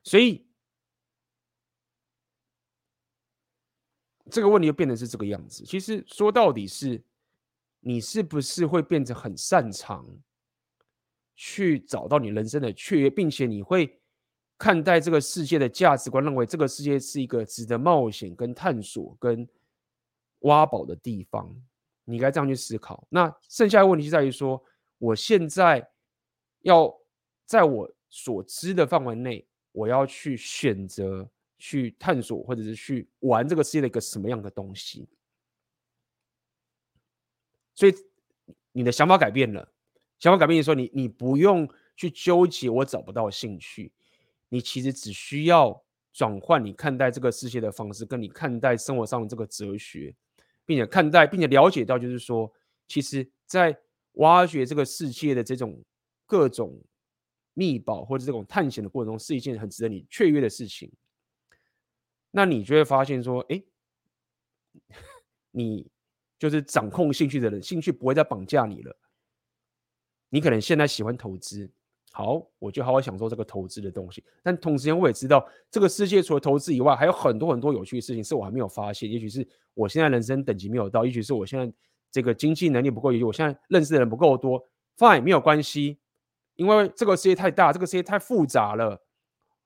[0.04, 0.46] 所以
[4.34, 5.64] 这个问题就变成是这个样子。
[5.64, 7.02] 其实说到底是，
[7.80, 10.06] 你是不是会变得很擅长
[11.36, 14.00] 去找到你人生的雀跃，并且你会。
[14.56, 19.46] 看待这个世界的价值观，认为这个世界是一个值得冒险、跟探索、跟
[20.42, 21.54] 挖宝的地方，
[22.06, 23.06] 你该这样去思考。
[23.10, 24.64] 那剩下的问题就在于说，
[25.00, 25.86] 我现在
[26.62, 26.96] 要
[27.46, 31.28] 在我所知的范围内，我要去选择
[31.66, 35.08] 去探索或者是去玩这个世界的一个什么样的东西。
[37.74, 37.96] 所以
[38.74, 39.66] 你的想法改变了，
[40.20, 43.94] 想法改变的时候，你你不用去纠结我找不到兴趣，
[44.50, 50.14] 你其实只需要转换你看待这个世界的方式，跟你看待生活上的这个哲学，
[50.66, 52.52] 并且看待并且了解到，就是说，
[52.90, 53.80] 其实，在
[54.16, 55.82] 挖掘这个世界的这种
[56.26, 56.78] 各种
[57.54, 60.92] 秘宝或者这种探险的过程中，是一件很值得你雀跃的事情。
[62.36, 63.64] 那你就会发现说，哎，
[65.52, 65.90] 你。
[66.40, 68.94] 就是掌控兴趣的人，兴趣不会再绑架你了。
[70.28, 71.72] 你可能现在喜欢投资，
[72.12, 74.22] 好，我就好好享受这个投资的东西。
[74.42, 79.10] 但同时间，我也知道这个世界除了投资以外，还有很多很多有趣的事情是我还没有发现。
[79.10, 81.74] 也许是我现在人生等级没有到，也许是我现在
[82.12, 84.68] 这个经济能力不够，也许我现在认识的人不够多。
[84.98, 85.98] Fine，没有关系，
[86.56, 89.02] 因为这个世界太大，这个世界太复杂了，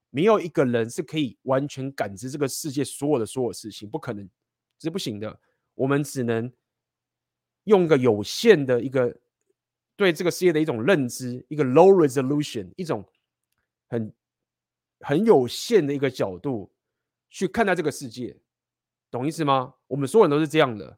[0.09, 4.29] 没有一个人是可以完全感知这个世界所有的所有事情，不可能，
[4.79, 5.39] 是不行的。
[5.75, 6.51] 我们只能。
[7.67, 9.13] 用一个有限的一个
[9.97, 13.03] 对这个世界的一种认知，一个 low resolution，一种
[13.89, 14.13] 很
[15.01, 16.71] 很有限的一个角度
[17.29, 18.39] 去看待这个世界，
[19.11, 19.73] 懂意思吗？
[19.87, 20.97] 我们所有人都是这样的，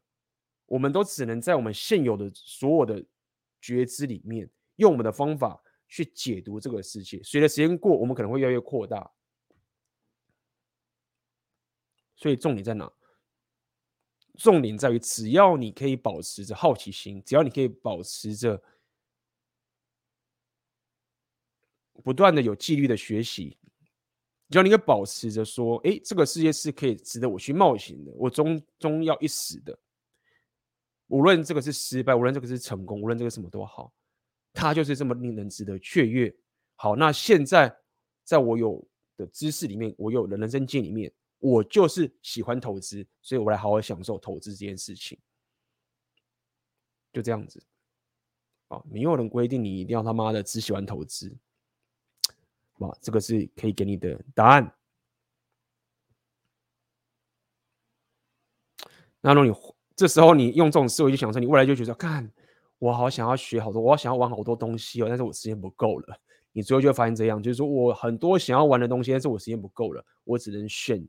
[0.66, 3.04] 我们都只能在我们现有的所有的
[3.60, 7.20] 觉知里面，用我们的方法去解读这个世界。
[7.22, 9.12] 随着时间过，我们可能会越来越扩大。
[12.16, 12.90] 所以重点在哪？
[14.38, 18.62] 重点在于，只要你可以保持着好奇心，只要你可以保持着
[22.02, 23.58] 不断的有纪律的学习，
[24.48, 29.78] 只要你可以保持着说，哎，这个世界是可以值得我去冒险的，我终终要一死的。
[31.08, 33.92] 无论这个是失败，无论这个是成功，无论这个什么都好，
[34.52, 36.34] 它就是这么令人值得雀跃。
[36.76, 37.74] 好，那现在
[38.24, 38.86] 在我有
[39.16, 41.12] 的知识里面，我有的人生经里面。
[41.42, 45.18] 我就是喜欢投资，所以我来好好享受投资这件事情，
[47.14, 47.64] 就这样子。
[48.68, 51.34] 啊，没有人规定你一定要他妈的只喜欢投资，
[52.74, 54.70] 啊，这个是可以给你的答案。
[59.22, 62.30] 那如果你这时候你用这种思维去想说，你未来就觉得，看
[62.80, 66.18] 我好想要学好多，我好想要玩好多东西哦，但是我时间不够了。
[66.50, 71.06] 你最后就会发现这样，就是说我很多想要玩的东西，但是我时间不够了，我只能选。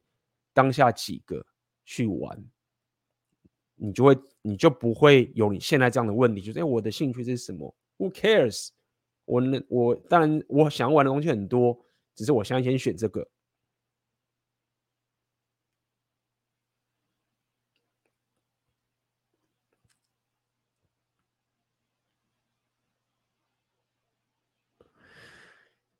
[0.53, 1.45] 当下几个
[1.86, 2.38] 去玩，
[3.78, 8.72] 你就会，你就不会有你现在这样的问题，就是哎，我的兴趣是什么？Who cares？
[9.24, 11.80] 我呢，我当然我想要玩的东西很多，
[12.13, 13.26] 只是我现在先选这个。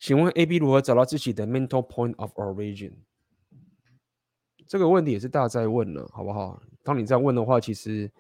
[0.02, 2.92] 请问 AB 如何找到自己的 mental point of origin？
[4.68, 6.60] 这个问题也是大在问了，好不好？
[6.84, 8.12] 当你这样问的话，其实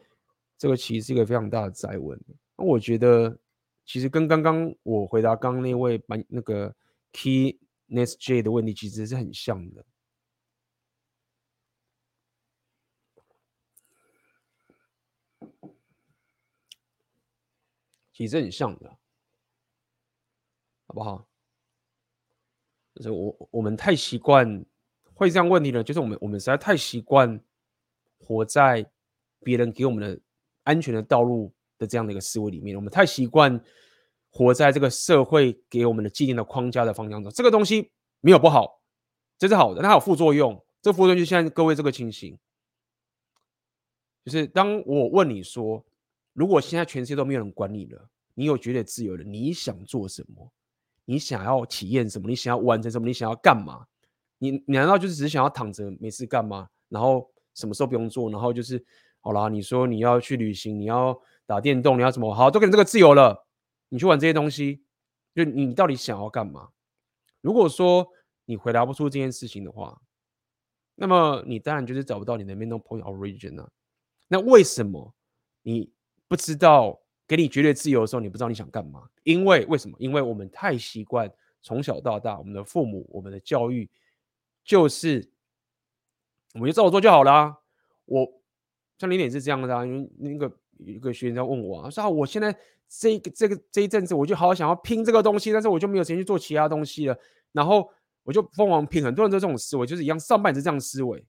[0.60, 2.24] 这个其实是一个非常大的在问。
[2.56, 3.36] 那我觉得，
[3.84, 6.76] 其实跟刚刚我回答刚刚那位把那个
[7.14, 7.60] Key
[7.90, 9.84] Nest J 的问题，其实是很像的。
[18.14, 19.00] 其实很像的，
[20.86, 21.31] 好不好？
[23.02, 24.64] 就是我我们太习惯。
[25.14, 25.84] 会这样问题呢？
[25.84, 27.40] 就是我们我们实在太习惯
[28.18, 28.84] 活在
[29.44, 30.20] 别人给我们的
[30.64, 33.64] 安全的道路的这样的一个思维里面，我们太习惯
[34.32, 37.32] 活在这个社会给我们的既定的框架的方向中。
[37.34, 38.82] 这个东西没有不好，
[39.38, 40.60] 这是好的，它有副作用。
[40.82, 42.36] 这副作用就现在各位这个情形，
[44.26, 45.86] 就是当我问你说，
[46.34, 50.52] 如果现在全世界都没有人管你了，你有绝对自由了，你想做什么？
[51.12, 52.30] 你想要体验什么？
[52.30, 53.06] 你想要完成什么？
[53.06, 53.86] 你想要干嘛？
[54.38, 56.70] 你你难道就是只是想要躺着没事干吗？
[56.88, 58.32] 然后什么时候不用做？
[58.32, 58.82] 然后就是
[59.20, 62.34] 好啦，你说你要去旅行，你要打电动，你要什么？
[62.34, 63.46] 好，都给你这个自由了，
[63.90, 64.86] 你去玩这些东西，
[65.36, 66.70] 就你到底想要干嘛？
[67.42, 68.08] 如果说
[68.46, 70.02] 你回答不出这件事情的话，
[70.96, 73.70] 那么你当然就是找不到你的 mental point origin 啊。
[74.30, 75.14] 那为什么
[75.62, 75.92] 你
[76.30, 77.01] 不知道
[77.32, 79.08] 给你绝对自由的时候，你不知道你想干嘛？
[79.24, 79.96] 因为为什么？
[80.00, 81.32] 因为我们太习惯
[81.62, 83.90] 从小到大，我们的父母，我们的教育。
[84.66, 85.32] 就是，
[86.56, 87.56] 我们就照我做就好了。
[88.04, 88.30] 我
[88.98, 92.54] 像你也是这样的啊，因为那个有一个学员在问我啊，说啊，我现在
[92.90, 97.18] 这个这个这一阵子，我就好想要拼这个东西，但是我就没有时间去做其他东西了。
[97.54, 97.90] 然后
[98.24, 101.26] 我就疯狂拼，很多人都这种思维，就是一样，上半是这样思维，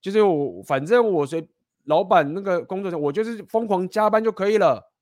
[0.00, 1.44] 就是我反正我随
[1.84, 4.92] 老板那个工作上，我就是疯狂加班就可以了。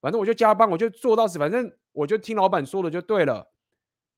[0.00, 3.52] 反正我就加班，我就做到死，反正我就听老板说的就对了，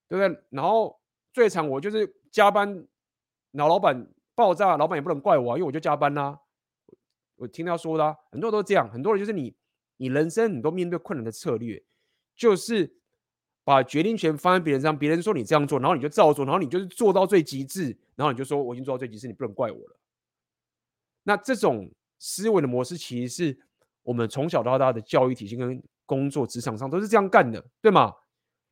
[0.08, 0.44] 对不对？
[0.50, 0.96] 然后。
[1.30, 2.68] 最惨我就是加班
[3.52, 6.36] 然后老板爆炸，老板也不能怪我啊，因为我就加班啦、
[7.36, 9.54] 我听他说的、啊，很多人都这样，很多人就是你，
[9.98, 11.80] 你人生很多面对困难的策略，
[12.34, 12.98] 就是
[13.62, 19.96] 把决定权放在别人身上，别人说你这样做，然后你就照做，然后你就是做到最极致，然后你就说我已经做到最极致，你不能怪我了。
[21.28, 21.86] 那这种
[22.18, 23.58] 思维的模式，其实是
[24.02, 28.14] 我们从小到大的教育体系跟工作职场上都是这样干的，对吗？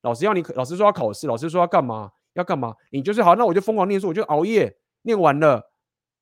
[0.01, 2.11] 老师要你，老师说要考试，老师说要干嘛？
[2.33, 2.74] 要干嘛？
[2.91, 5.70] 你就是好，那我就疯狂念书，我就熬夜念完了。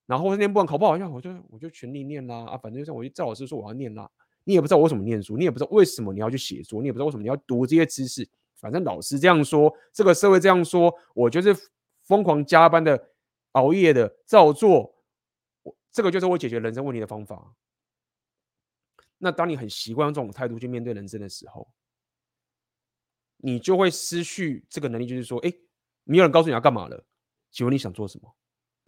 [0.06, 4.10] 然后念不完考不好，像我就我就全力念啦啊，反正就我就赵老师说我要念啦，
[4.42, 11.56] 你也不知道我为什么念书，你也不知道为什么你要去写作，你也不知道为什么你要读这些知识，反正老师这样说，这个社会这样说，我就是
[12.02, 13.02] 疯狂加班的、
[13.52, 14.93] 熬夜的照做，
[15.94, 17.56] 这个就是我解决人生问题的方法。
[19.16, 21.72] 那当你很习惯用这种态度去面对人生的时候，
[23.38, 25.52] 你就会失去这个能力，就是说，哎，
[26.02, 27.06] 没有人告诉你要干嘛了，
[27.50, 28.36] 请问你想做什么？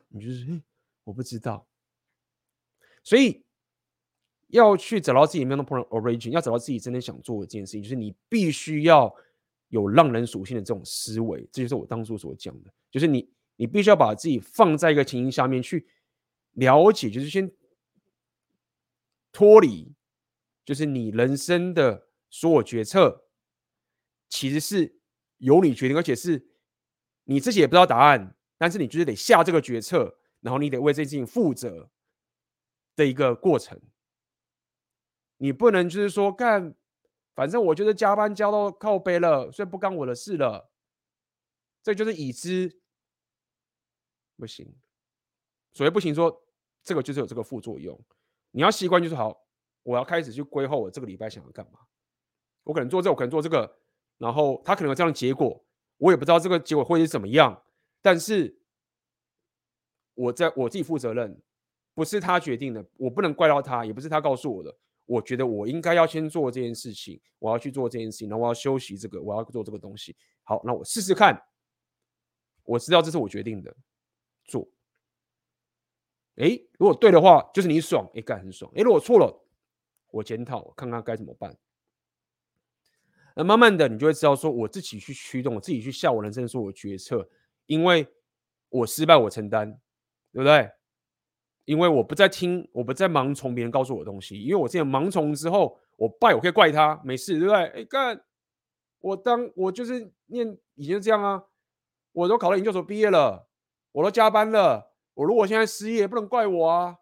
[0.09, 0.61] 你就是。
[1.07, 1.65] 我不知道，
[3.05, 3.47] 所以
[4.49, 9.15] 要去找到自己 mental origin，要找到自己真的想做的这件事情，就是你必须要
[9.69, 11.49] 有浪人属性的这种思维。
[11.53, 15.87] 这就是我当初所讲的，就是你你必须要把自己放在一个情形下面去
[16.57, 17.51] 了解，就是先
[19.33, 19.95] 脱离，
[20.65, 23.29] 就是你人生的所有决策
[24.29, 25.01] 其实是
[25.39, 26.51] 由你决定，而且是
[27.25, 30.19] 你自己也不知道答案，但是你就是得下这个决策。
[30.41, 31.91] 然后你得为这件事情负责
[32.95, 33.81] 的一个过程，
[35.39, 36.73] 你不能就是说干，
[37.35, 40.71] 反正我就是加班加到靠背了，所以不干我的事了，
[41.83, 42.81] 这就是已知
[44.37, 44.77] 不行。
[45.73, 46.46] 所谓不行，说
[46.87, 48.03] 这个就是有这个副作用。
[48.51, 49.39] 你要习惯就是好，
[49.83, 51.81] 我要开始去规划我这个礼拜想要干嘛。
[52.63, 53.79] 我可能做这，我可能做这个，
[54.17, 55.63] 然后他可能有这样的结果，
[55.99, 57.63] 我也不知道这个结果会是怎么样，
[58.01, 58.59] 但是。
[60.19, 61.43] 我在我自己负责任，
[61.93, 64.75] 不是他决定的，我不能怪到他，也不是他告诉我的。
[65.05, 70.17] 我觉得我应该要先做这件事情，我要去做这件事情，然后我要休息这个，我要做这个东西。
[70.43, 71.39] 好，那我试试看。
[72.65, 73.77] 我知道这是我决定的，
[74.47, 74.67] 做。
[76.37, 78.71] 哎，如果对的话，就是你爽，哎，干很爽。
[78.77, 79.45] 哎，如果错了，
[80.11, 81.57] 我检讨，看看该怎么办。
[83.35, 87.29] 那慢慢的，你就会知道，说我自己去驱动，我自己去下我人生所有决策，
[87.67, 88.07] 因为
[88.69, 89.81] 我失败，我承担。
[90.33, 90.71] 对不对？
[91.65, 94.39] 因为我不再听，我不再盲从别人告诉我的东西。
[94.39, 97.65] 因为我现在盲从之后，我败，我可以怪他，没事，对不对？
[97.69, 98.23] 哎，干，
[98.99, 101.43] 我当我就是念已经这样啊，
[102.13, 103.49] 我都考了研究所毕业了，
[103.93, 106.95] 我都加班了，我如果现在失业，不能怪我啊。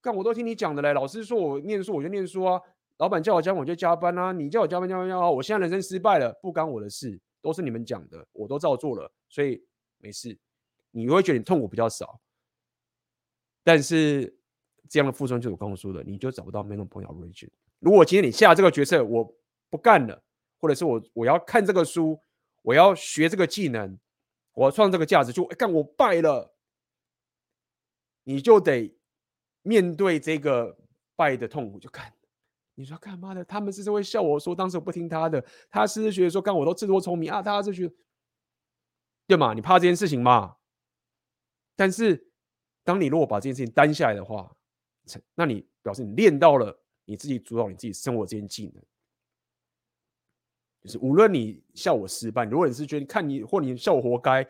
[0.00, 2.58] 看，我都听你讲的嘞，老师说我念书，我就念书啊。
[2.96, 4.32] 老板叫我加班，我就加班啊。
[4.32, 9.62] 你叫我加班，加班，加班，我现在人生失败了，不干我的事，都是你们讲的，我都照做了，所以
[9.98, 10.38] 没事。
[10.90, 12.18] 你会觉得你痛苦比较少。
[13.62, 14.34] 但是
[14.88, 17.50] 这样的负重就是我刚刚说的，你就找不到 mental point origin。
[17.78, 19.36] 如果今天你下这个决策，我
[19.68, 20.22] 不干了，
[20.60, 22.18] 或者是我我要看这个书，
[22.62, 23.98] 我要学这个技能，
[24.54, 26.53] 我要创这个价值，就干我败了，
[28.24, 28.92] 你就得
[29.62, 30.76] 面对这个
[31.14, 31.78] 败的痛苦。
[31.78, 32.12] 就看
[32.74, 33.44] 你说干嘛的？
[33.44, 37.94] 他们是会笑我说当时我不听他的，他是觉得说干我都自作聪明啊，他是觉得
[39.28, 39.54] 对吗？
[39.54, 40.56] 你怕这件事情吗？
[41.76, 42.30] 但是。
[42.86, 44.54] 当你如果把这件事情担下来的话，
[45.34, 48.84] 那你表示你练到了你自己主导你自己生活这件技能，
[50.82, 54.46] 就是无论你笑我失败，如果你是觉得看你或你笑我活该，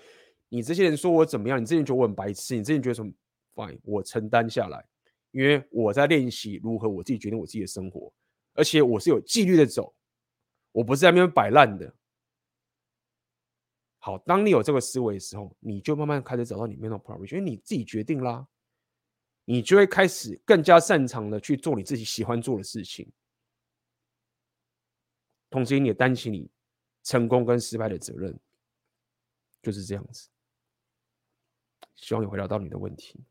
[0.48, 3.12] 你这些人说我怎么样，你之前觉得我很白痴，你之前觉得什么
[3.54, 4.86] ？Fine，我承担下来，
[5.30, 8.12] 因为我在练习如何我自己决定我自己的生活，
[8.52, 9.94] 而且我是有纪律的走，
[10.72, 11.94] 我不是在那边摆烂的。
[13.98, 18.46] 好，当你有这个思维的时候，你就慢慢开始找到里面的 problem，因为你自己决定啦，
[19.44, 23.10] 你就会开始更加擅长的去做你自己喜欢做的事情，
[25.48, 26.50] 同时你也担起你
[27.02, 28.38] 成功跟失败的责任，
[29.62, 30.28] 就是这样子。
[31.96, 33.24] 希望有回答到你的问题。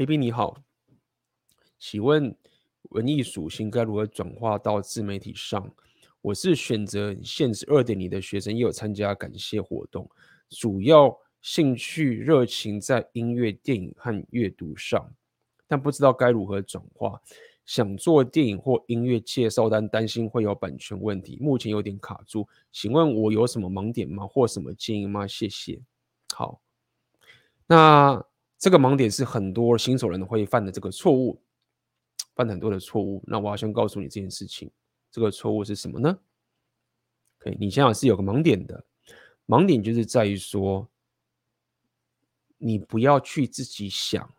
[0.00, 0.56] A B 你好，
[1.78, 2.34] 请问
[2.88, 5.70] 文艺属性该如何转化到自媒体上？
[6.22, 10.10] 我是选择现实二点零的学生，也有参加感谢活动，
[10.48, 15.12] 主要兴趣热情在音乐、电影和阅读上，
[15.68, 17.20] 但不知道该如何转化。
[17.66, 24.26] 想做电影或音乐介绍，但担心会有版权问题，目前有点卡住，请问我有什么盲点吗？
[24.26, 25.26] 或什么建议吗？
[25.26, 25.78] 谢谢。
[26.34, 26.62] 好，
[27.66, 28.24] 那
[28.60, 31.40] 这个盲点是很多新手人会犯的这个错误，
[32.34, 33.24] 犯很多的错误。
[33.26, 34.70] 那我要先告诉你这件事情，
[35.10, 36.18] 这个错误是什么呢？
[37.38, 38.84] 可以，你想想是有个盲点的，
[39.46, 40.86] 盲点就是在于说，
[42.58, 44.30] 你不要去自己想。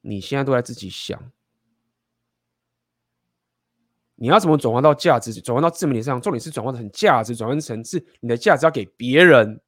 [0.00, 1.32] 你现在都在自己想，
[4.14, 6.20] 你要怎么转换到价值，转换到自媒体上？
[6.22, 9.60] 重点是转换成价值，转换成是你的价值要给别人。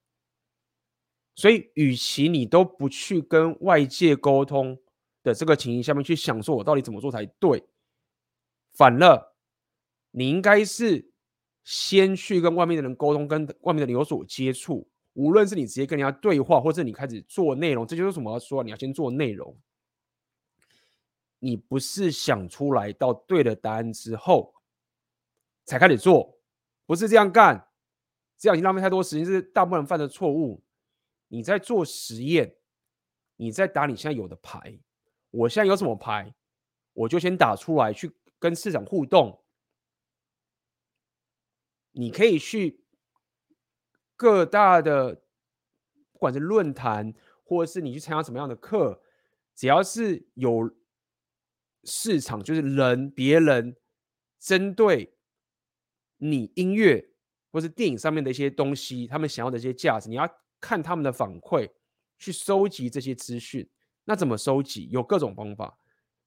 [1.35, 4.79] 所以，与其你都不去跟外界沟通
[5.23, 7.65] 的这个情形下面去想说，我到底怎么做才对？
[8.75, 9.35] 反了，
[10.11, 11.11] 你应该是
[11.65, 14.89] 先去跟外面的人沟通，跟外面的人有所接触。
[15.15, 19.57] 无论是你直接跟人家对话，或者你开始做内容，这就是什么说，你要先做内容。
[21.39, 24.55] 你不是想出来到对的答案之后
[25.65, 26.39] 才开始做，
[26.87, 27.69] 不是这样干，
[28.39, 30.63] 这样已经浪费太多时间，是大部分人犯的错误。
[31.33, 32.59] 你在做实验，
[33.37, 34.79] 你在打你现在有的牌。
[35.31, 36.35] 我现在有什么牌，
[36.93, 39.43] 我就先打出来，去跟市场互动。
[41.93, 42.85] 你可以去
[44.15, 45.23] 各大的，
[46.13, 49.03] 不管是论坛，或者是你去参加什么样的课，
[49.55, 50.77] 只要是有。
[51.85, 53.77] 市场就是人，别人
[54.39, 55.17] 针对
[56.19, 57.11] 你音乐
[57.51, 60.25] 或是电影上面的一些东西，他们想要的一些价值，你要
[60.63, 61.71] 看他们的反馈，
[62.19, 63.69] 去收集这些资讯。
[64.05, 64.89] 那怎么收集？
[64.91, 65.79] 有各种方法。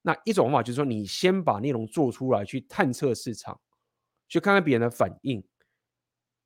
[0.04, 3.60] 那一种方法就是说，你先把内容做出来，去探测市场，
[4.28, 5.44] 去看看别人的反应，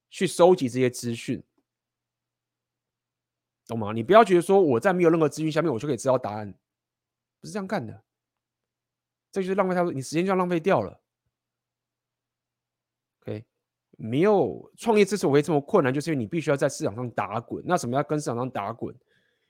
[0.09, 1.43] 去收集这些资讯，
[3.67, 3.91] 懂吗？
[3.91, 6.53] 你不要觉得说我在没有任何资讯下面，我就可以知道答案，
[7.41, 8.05] 不是这样干的。
[9.31, 11.01] 这就是浪费太多，你时间就要浪费掉了。
[14.01, 17.61] 没有创业之所以会这么困难，就是因为你必须要在市场上打滚。
[17.67, 18.95] 那什么要跟市场上打滚？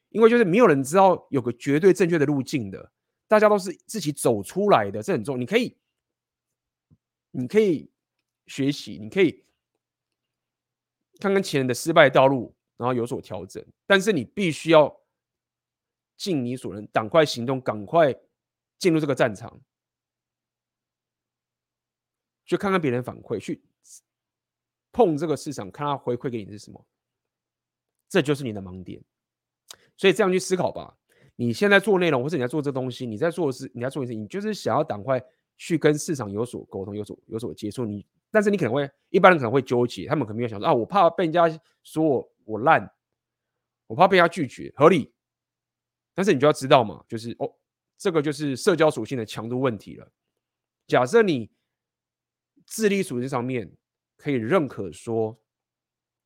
[0.10, 2.92] 因为就是没有人知道有个绝对正确的路径的，
[3.28, 5.38] 大家都是自己走出来的，这很重要。
[5.38, 5.78] 你可以，
[7.30, 7.92] 你可以
[8.48, 9.46] 学习，你可以
[11.20, 13.64] 看看前人的失败道路，然后有所调整。
[13.86, 15.00] 但是你必须要
[16.18, 18.12] 尽你所能，赶快行动，赶快
[18.80, 19.62] 进入这个战场。
[22.46, 23.62] 去看看别人反馈，去
[25.00, 26.86] 碰这个市场，看他回馈给你是什么，
[28.10, 29.02] 这就是你的盲点。
[29.96, 30.94] 所以这样去思考吧。
[31.38, 35.24] 你现在做内容，或者你在做这东西，你在做的是你在做的事，你就是想要赶快
[35.56, 37.86] 去跟市场有所沟通，有所有所接触。
[37.86, 41.48] 你但是你可能会一般人可能会纠结，他们可能会想说啊，我怕被人家
[41.84, 42.92] 说我我烂，
[43.88, 45.14] 我怕被人家拒绝，合理。
[46.14, 47.50] 但是你就要知道嘛，就是哦，
[47.98, 50.12] 这个就是社交属性的强度问题了。
[50.88, 51.50] 假设你。
[52.72, 53.68] 智力属性上面
[54.20, 55.40] 可以认可说，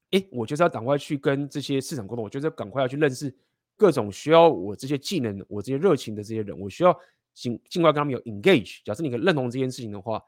[0.09, 3.33] 哎，我就是要赶快去跟这些市场沟通，我就是要赶快要去认识
[3.77, 6.99] 各种需要我这些技能、我这些热情的这些人，我需要
[7.35, 8.81] 尽尽快跟他们有 engage。
[8.83, 10.19] 假设你可以认同这件事情的话，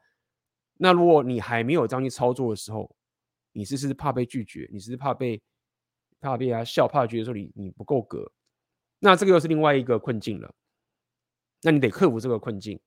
[0.74, 2.94] 那如果你还没有这样去操作的时候，
[3.50, 4.68] 你是是怕被拒绝？
[4.72, 5.42] 你是怕被
[6.20, 6.86] 怕被人家笑？
[6.86, 8.30] 怕觉得说你你不够格？
[9.00, 10.54] 那这个又是另外一个困境了。
[11.62, 12.78] 那你得克服这个困境。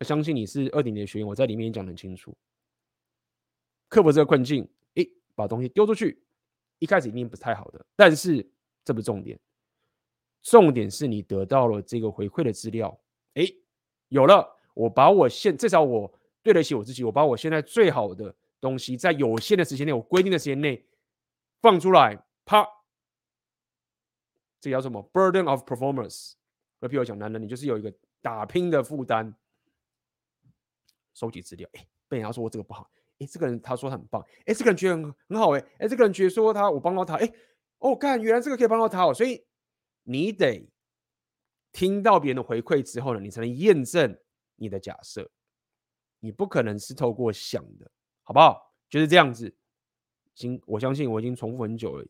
[0.00, 2.36] 相信你是二点零的学员，我在里面也讲得很清楚。
[3.88, 6.22] 克服这个困境，诶，把东西丢出去，
[6.78, 8.48] 一开始一定不是太好的，但是
[8.84, 9.38] 这不是重点，
[10.42, 13.00] 重点是你得到了这个回馈的资料，
[13.34, 13.56] 诶，
[14.08, 16.12] 有了，我把我现至少我
[16.42, 20.84] 对得起我自己，我把我现在最好的东西，在有限的时间内，我规定的时间内
[21.60, 22.66] 放出来，啪，
[24.60, 26.32] 这叫什么？Burden of performance。
[26.80, 29.34] 而比如讲男人，你就是有一个打拼的负担。
[31.14, 32.90] 收集资料，哎，被人家说我这个不好，
[33.26, 37.32] 这个人他说很棒，哎，这个人觉得很很好，哎，哎，这个人觉得说他我帮到他，哎，
[37.78, 39.44] 哦，看原来这个可以帮到他哦，所以
[40.02, 40.68] 你得
[41.72, 44.16] 听到别人的回馈之后呢，你才能验证
[44.56, 45.30] 你的假设，
[46.20, 47.90] 你不可能是透过想的，
[48.22, 48.74] 好不好？
[48.88, 49.52] 就是这样子，
[50.34, 52.06] 行，我相信我已经重复很久了，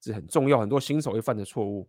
[0.00, 1.88] 这很重要，很多新手会犯的错误。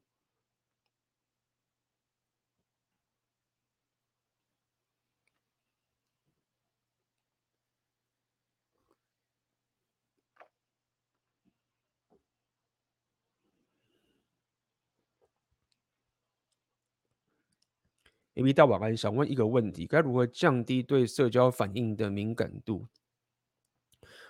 [18.40, 22.88] A B 大晚安，想问一个问题：该如何降低对社交反应的敏感度？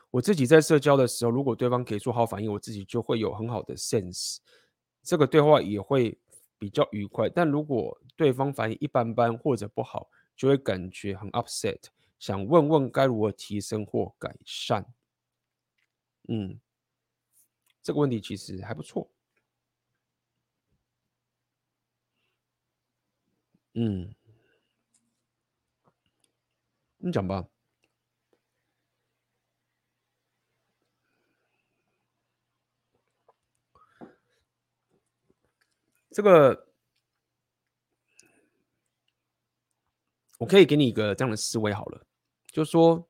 [0.10, 4.38] 我自己在社交的时候，如果对方给出好反应，我自己就会有很好的 sense，
[5.04, 6.18] 这个对话也会
[6.58, 7.30] 比较愉快。
[7.30, 11.78] 但如果对方反应一般般或者不好，就会感觉很 upset，
[12.18, 14.84] 想问问该如何提升或改善。
[16.30, 16.60] 嗯，
[17.84, 19.08] 这个问题其实还不错。
[23.82, 24.14] 嗯，
[26.98, 27.48] 你讲吧。
[36.12, 36.68] 这个，
[40.40, 42.06] 我可以给你一个这样的思维好了，
[42.52, 43.08] 就是说，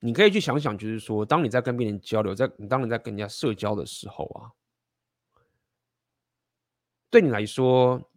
[0.00, 4.52] 你可以去想想，就是说，当你在跟别人交流，在你当你在跟人家社交的时候啊，
[7.10, 8.10] 对你来说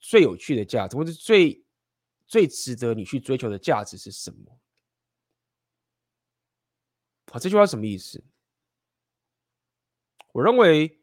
[0.00, 1.64] 最有趣的价值，或者最
[2.26, 4.58] 最值得你去追求的价值是什么？
[7.30, 8.22] 好，这句话什么意思？
[10.32, 11.00] 我认为，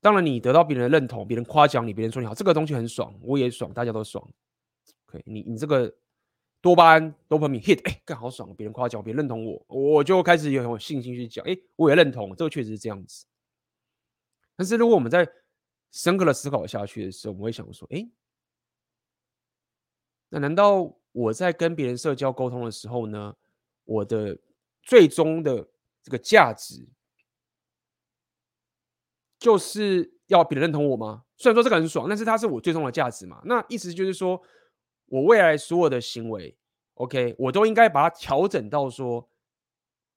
[0.00, 4.28] 当然你得到别人的认同，别人夸奖你，别人说你好，这个东西很爽，我也爽，大家都爽。
[5.06, 5.92] OK，你你这个
[6.60, 13.24] 多巴胺、多巴胺 hit，哎，更好爽，别人夸奖，别人认同我，我就开始有很有信心去讲，哎，我也认同，这个确实是这样子。
[14.56, 15.28] 但是如果我们在
[15.92, 18.08] 深刻的思考下去的时候，我们会想说，哎，
[20.30, 23.36] 那难道我在跟别人社交沟通的时候呢，
[23.84, 24.38] 我的
[24.82, 25.68] 最终的
[26.02, 26.88] 这个价值？
[29.38, 31.24] 就是要别人认同我吗？
[31.36, 33.40] 虽然说这个很爽，但是它是我最终的价值嘛。
[33.44, 34.42] 那意思就是说，
[35.06, 36.56] 我未来所有的行为
[36.94, 39.28] ，OK，我都应该把它调整到说，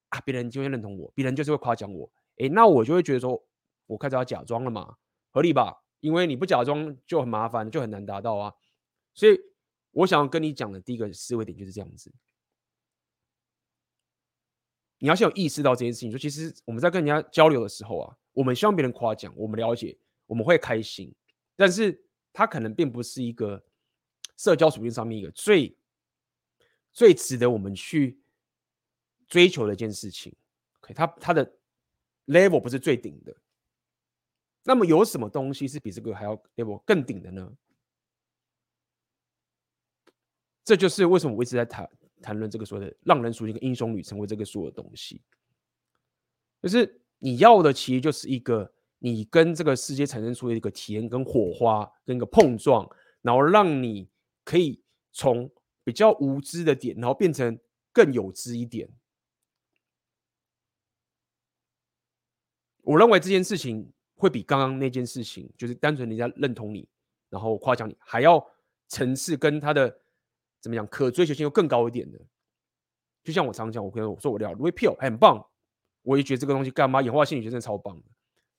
[0.07, 2.09] 啊，别人就会认同我，别人就是会夸奖我。
[2.37, 3.45] 诶，那我就会觉得说，
[3.89, 4.97] 我开始要假装了嘛，
[5.31, 5.83] 合理吧？
[5.99, 8.53] 因为你不假装就很麻烦，就很难达到啊。
[9.15, 9.37] 所以，
[9.91, 12.13] 我想要跟你讲的第一个思维点就是这样子。
[14.99, 19.97] 你要先有意识到这件事情，说其实我们在跟人家交流的时候啊，我们希望别人夸奖，我们了解，
[20.27, 21.11] 我们会开心，
[21.55, 23.63] 但是它可能并不是一个
[24.37, 25.75] 社交属性上面一个最
[26.91, 28.19] 最值得我们去
[29.27, 30.33] 追求的一件事情。
[30.81, 31.53] OK，它它的
[32.27, 33.35] level 不是最顶的。
[34.69, 37.51] 那么有什么东西是比这个还要 level 更顶的呢？
[40.63, 41.89] 这就是为什么我一直在谈。
[42.21, 45.21] 谈论这个所谓的浪人属性跟英雄旅程，为这个所有的东西，
[46.61, 52.85] 就是你要的，其实就是一个你跟这个世界产生出的一个体验跟火花，跟一个碰撞，
[53.21, 54.09] 然后让你
[54.43, 54.83] 可以
[55.13, 55.49] 从
[55.85, 57.57] 比较无知的点，然后变成
[57.93, 58.89] 更有知一点。
[62.81, 66.87] 我认为这件事情会比刚刚那件事情，就是单纯人家认同你，
[67.29, 68.45] 然后夸奖你，还要
[68.87, 69.99] 层次跟他的。
[70.61, 70.85] 怎么讲？
[70.87, 72.19] 可追求性又更高一点的，
[73.23, 75.41] 就像我常讲，我跟我说我聊 repeal 很棒，
[76.01, 78.03] 我也觉得这个东西干嘛演化心理学真的超棒的。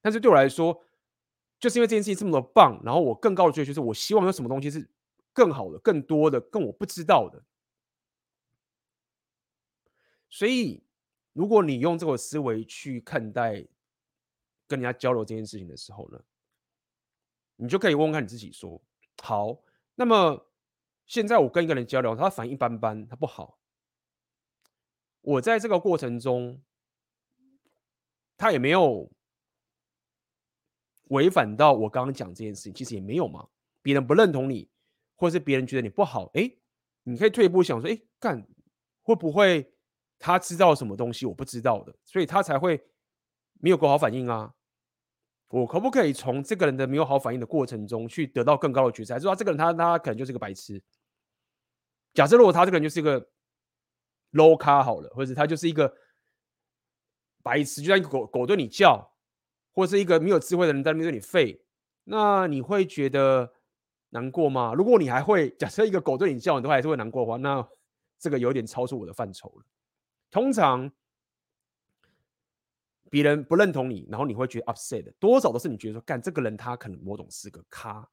[0.00, 0.82] 但是对我来说，
[1.58, 4.88] 就是因为这件事情这么的棒，然后我更高的追求是我希望有什么东西是
[5.34, 7.44] 更好的、更多的、更我不知道的。
[10.30, 10.82] 所以，
[11.34, 13.66] 如果你用这个思维去看待
[14.70, 16.20] 跟人家交流这件事情的时候呢，
[17.56, 18.80] 你就可以问问看你自己说：
[19.22, 19.60] 好，
[19.96, 20.46] 那么。
[21.06, 23.58] 现在我跟一个人交流，他反应一般般，他不好。
[25.22, 26.62] 我在这个过程中，
[28.36, 29.10] 他也没有
[31.08, 33.48] 违反到我刚刚讲这件事情，其实也没有嘛。
[33.82, 34.70] 别人不认同你，
[35.16, 36.48] 或是别人觉得你不好，哎，
[37.02, 38.46] 你可以退一步想说，哎，干
[39.02, 39.74] 会不会
[40.16, 42.80] 他知道什么东西我不知道的，所以他才会
[43.54, 44.54] 没有够好反应啊？
[45.50, 49.12] 我可不可以从这个人的没有好反应的过程中去得到更高的觉知？
[49.12, 50.80] 还是说这个人他他可能就是个白痴？
[52.14, 53.20] 假设如果他这个人就是一个
[54.32, 55.92] low 咖好了，或者他就是一个
[57.42, 59.12] 白痴，就像一个狗狗对你叫，
[59.72, 61.60] 或者是一个没有智慧的人在那边对你吠，
[62.04, 63.52] 那你会觉得
[64.10, 64.72] 难过吗？
[64.74, 67.68] 如果你还会假设一个狗对你叫，你都还是会难过的话，那
[68.20, 69.64] 这个有点超出我的范畴了。
[70.30, 70.88] 通常
[73.10, 78.08] 别人不认同你，然后你会觉得 upset，多少都是你觉得说，干这个人他可能某种是个咖。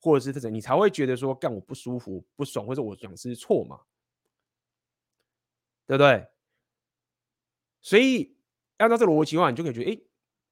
[0.00, 3.80] 或者是这种，你才会觉得说干我不舒服、不爽，或者我讲是错嘛，
[5.88, 6.24] 对不对？
[7.80, 8.36] 所以
[8.76, 10.00] 按照这个逻辑的话，你就可以觉得，哎，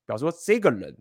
[0.05, 0.93] 表示说这个人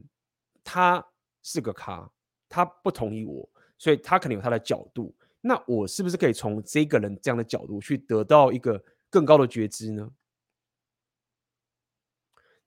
[0.63, 1.03] 他
[1.41, 2.07] 是个咖，
[2.47, 3.49] 他不同意我，
[3.79, 5.11] 所以他可能有他的角度。
[5.41, 8.79] 那我是不是可以从这个人这样的角度去得到一个
[9.09, 10.07] 更高的觉知呢？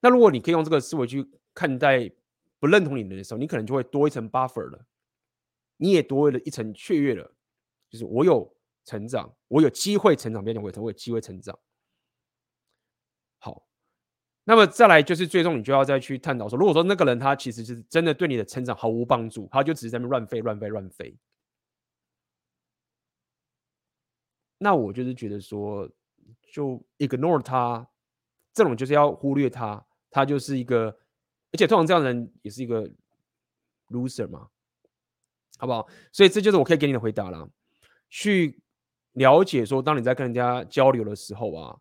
[0.00, 2.10] 那如果你可以用这个思维去看待
[2.58, 4.86] 不认同你的人的时候，你可能就会多一层 buffer 了。
[5.76, 7.32] 你也多了一层雀跃了，
[7.88, 10.42] 就是我有成长，我有机会成长。
[10.42, 11.56] 变成我有成，我有机会成长。
[13.38, 13.68] 好，
[14.42, 21.16] 那么再来就是最终你就要再去探讨说，如果说那个人他其实是真的对你的成长毫无帮助，他就只是在那乱飞乱飞乱飞，
[24.58, 25.88] 那我就是觉得说，
[26.52, 27.88] 就 ignore 他，
[28.52, 30.86] 这种就是要忽略他，他就是一个，
[31.52, 32.88] 而且通常这样的人也是一个
[33.88, 34.48] loser 嘛，
[35.58, 35.88] 好不好？
[36.12, 37.48] 所以这就是我可以给你的回答了，
[38.08, 38.60] 去。
[39.14, 41.76] 了解说，当你在跟人家交流的时候啊，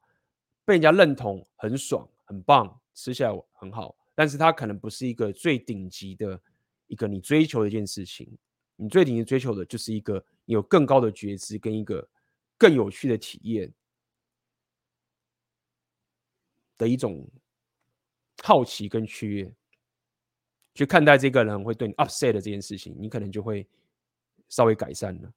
[0.66, 6.42] 被人家认同很爽很棒，吃起来很好，但是他可能不是一个最顶级的
[6.88, 8.28] 一个你追求的一件事情。
[8.76, 12.10] 你最顶级追求的就是一个有更高的觉知跟一个
[12.58, 13.72] 更有趣的体验
[16.76, 17.30] 的一种
[18.48, 19.54] 好奇跟愉悦，
[20.74, 23.68] 去看待这个人会对你 upset 的这件事情，你可能就会
[24.48, 25.30] 稍微改善了。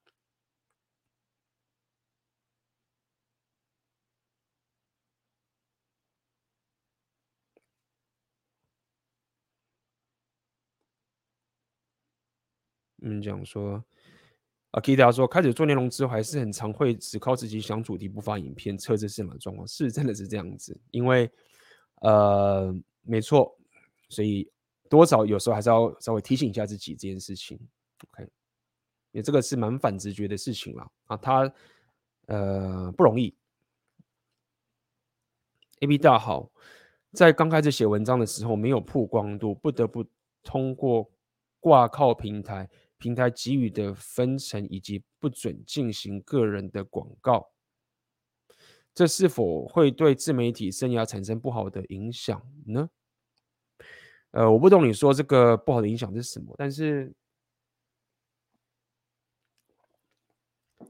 [13.03, 13.85] 嗯，讲说，
[14.71, 19.67] 阿 Kita 说，开始做内容之后，还是很常会只靠自己想主题不发影片，测试什么状况？
[19.67, 21.29] 是，真的是这样子，因为，
[22.03, 23.57] 呃，没错，
[24.09, 24.51] 所以
[24.89, 27.59] 多少有时候还是要稍微提醒一下自己这件事情。
[28.11, 28.25] OK，
[29.13, 31.53] 因为这个是蛮反直觉的事情啦，啊，他
[32.27, 33.35] 呃不容易。
[35.81, 36.51] AB 大好，
[37.13, 40.05] 在刚开始写文章的时候没有曝光度，不得不
[40.43, 41.11] 通过
[41.59, 42.69] 挂靠平台。
[42.99, 47.51] 平台给予的分成以及不准进行个人的广告，
[48.95, 52.91] 这是否会对自媒体生涯产生不好的影响呢？
[54.33, 57.13] 呃，我不懂你说这个不好的影响是什么，但是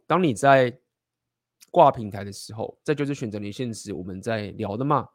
[0.06, 0.78] 当你在
[1.70, 5.08] 挂平台的时候，这就是选择连线时我们在聊的嘛？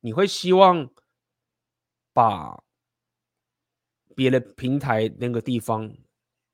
[0.00, 0.88] 你会希望
[2.12, 2.62] 把
[4.14, 5.92] 别的平台那个地方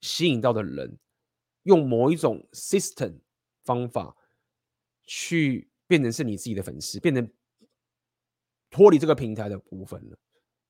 [0.01, 0.99] 吸引到的人，
[1.65, 3.21] 用某一种 system
[3.71, 4.17] 方法
[5.05, 7.31] 去变成是你自己的粉丝，变成
[8.69, 10.19] 脱离这个平台的部分了。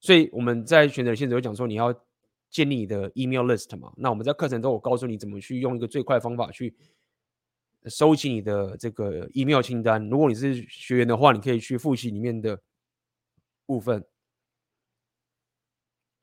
[0.01, 1.91] 所以我们在选择现在有讲说，你要
[2.51, 3.91] 建立你的 email list 嘛。
[3.97, 6.75] 那我们在课程中，我告诉你怎么去用一个最快的方法去
[7.87, 10.07] 收集你的这个 email 清单。
[10.11, 12.63] 如果你是学员的话，你可以去复习里面的
[13.65, 14.05] 部分。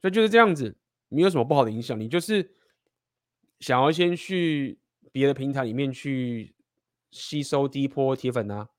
[0.01, 0.77] 所以就是这样子，
[1.09, 1.99] 没有什么不好的影响。
[1.99, 2.55] 你就是
[3.59, 4.79] 想要先去
[5.11, 6.53] 别的平台里面去
[7.18, 8.69] 吸收第一波铁粉啊，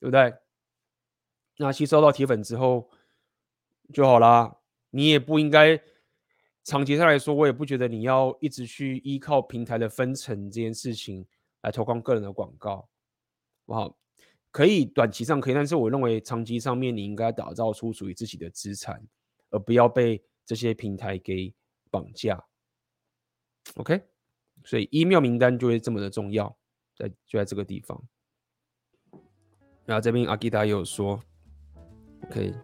[0.00, 0.34] 对不对？
[1.58, 2.90] 那吸收到铁粉之后
[3.92, 4.58] 就好啦。
[4.90, 5.80] 你也不应该
[6.64, 11.26] 长期上来说，我也不觉得你要一直去依靠平台的分成这件事情
[11.62, 12.88] 来投放个人的广告，
[13.66, 13.96] 好，
[14.50, 19.02] 可以短期上可以，但是我认为长期上面你应该打造出属于自己的资产，
[19.50, 20.22] 而不要被。
[20.44, 21.54] 这些平台给
[21.88, 22.44] 绑架
[23.76, 24.02] ，OK，
[24.64, 26.54] 所以 email 名单就会这么的重要，
[26.96, 28.00] 在就在这个地方。
[29.84, 31.18] 然后这边阿基达也有说
[32.24, 32.54] ，OK，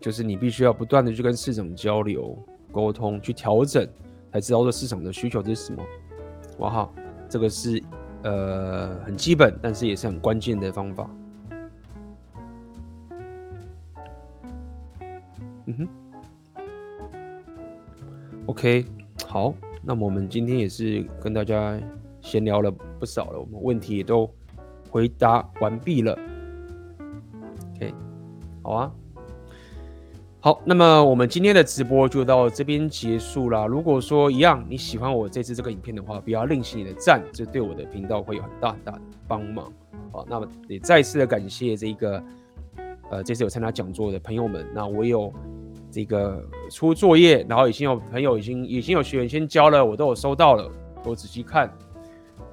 [0.00, 2.38] 就是你必须要不断的去跟市场交流、
[2.70, 3.88] 沟通、去调整，
[4.32, 5.82] 才知道这市场的需求是什么。
[6.58, 6.94] 哇哈，
[7.28, 7.82] 这个是
[8.22, 11.10] 呃很基本，但是也是很关键的方法。
[15.66, 15.88] 嗯哼。
[18.46, 18.86] OK，
[19.26, 19.52] 好，
[19.82, 21.76] 那么我们今天也是跟大家
[22.26, 24.28] 闲聊了不少了，我们问题也都
[24.90, 26.18] 回答完毕了。
[27.76, 27.94] OK，
[28.62, 28.92] 好啊，
[30.40, 33.64] 好，那么我们今天的直播就到这边结束啦。
[33.64, 39.72] 如果说一样你喜欢我这次这个影片的话，不要吝惜你的赞，这对我的频道会有很大很大的帮忙。
[40.10, 42.22] 好，那么也再次的感谢这个
[43.10, 45.32] 呃这次有参加讲座的朋友们，那我有。
[45.88, 50.70] 这个出作业，然后已经有朋友已经已经有学员先交了，我都有收到了，
[51.04, 51.72] 我仔细看。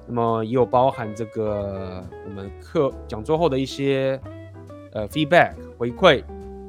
[0.06, 4.20] 那么也有包含这个我们课讲座后的一些
[4.92, 6.22] 呃 feedback 回馈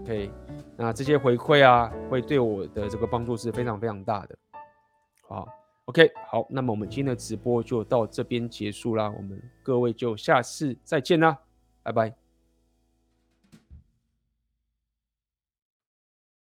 [0.03, 0.31] ，OK，
[0.77, 4.35] 那这些回馈啊，会对我的这个帮助是非常非常大的。
[5.27, 5.47] 好
[5.85, 11.37] ，OK，好，那么我们今天的直播就到这边结束啦，我们各位就下次再见啦，
[11.83, 12.24] 拜拜。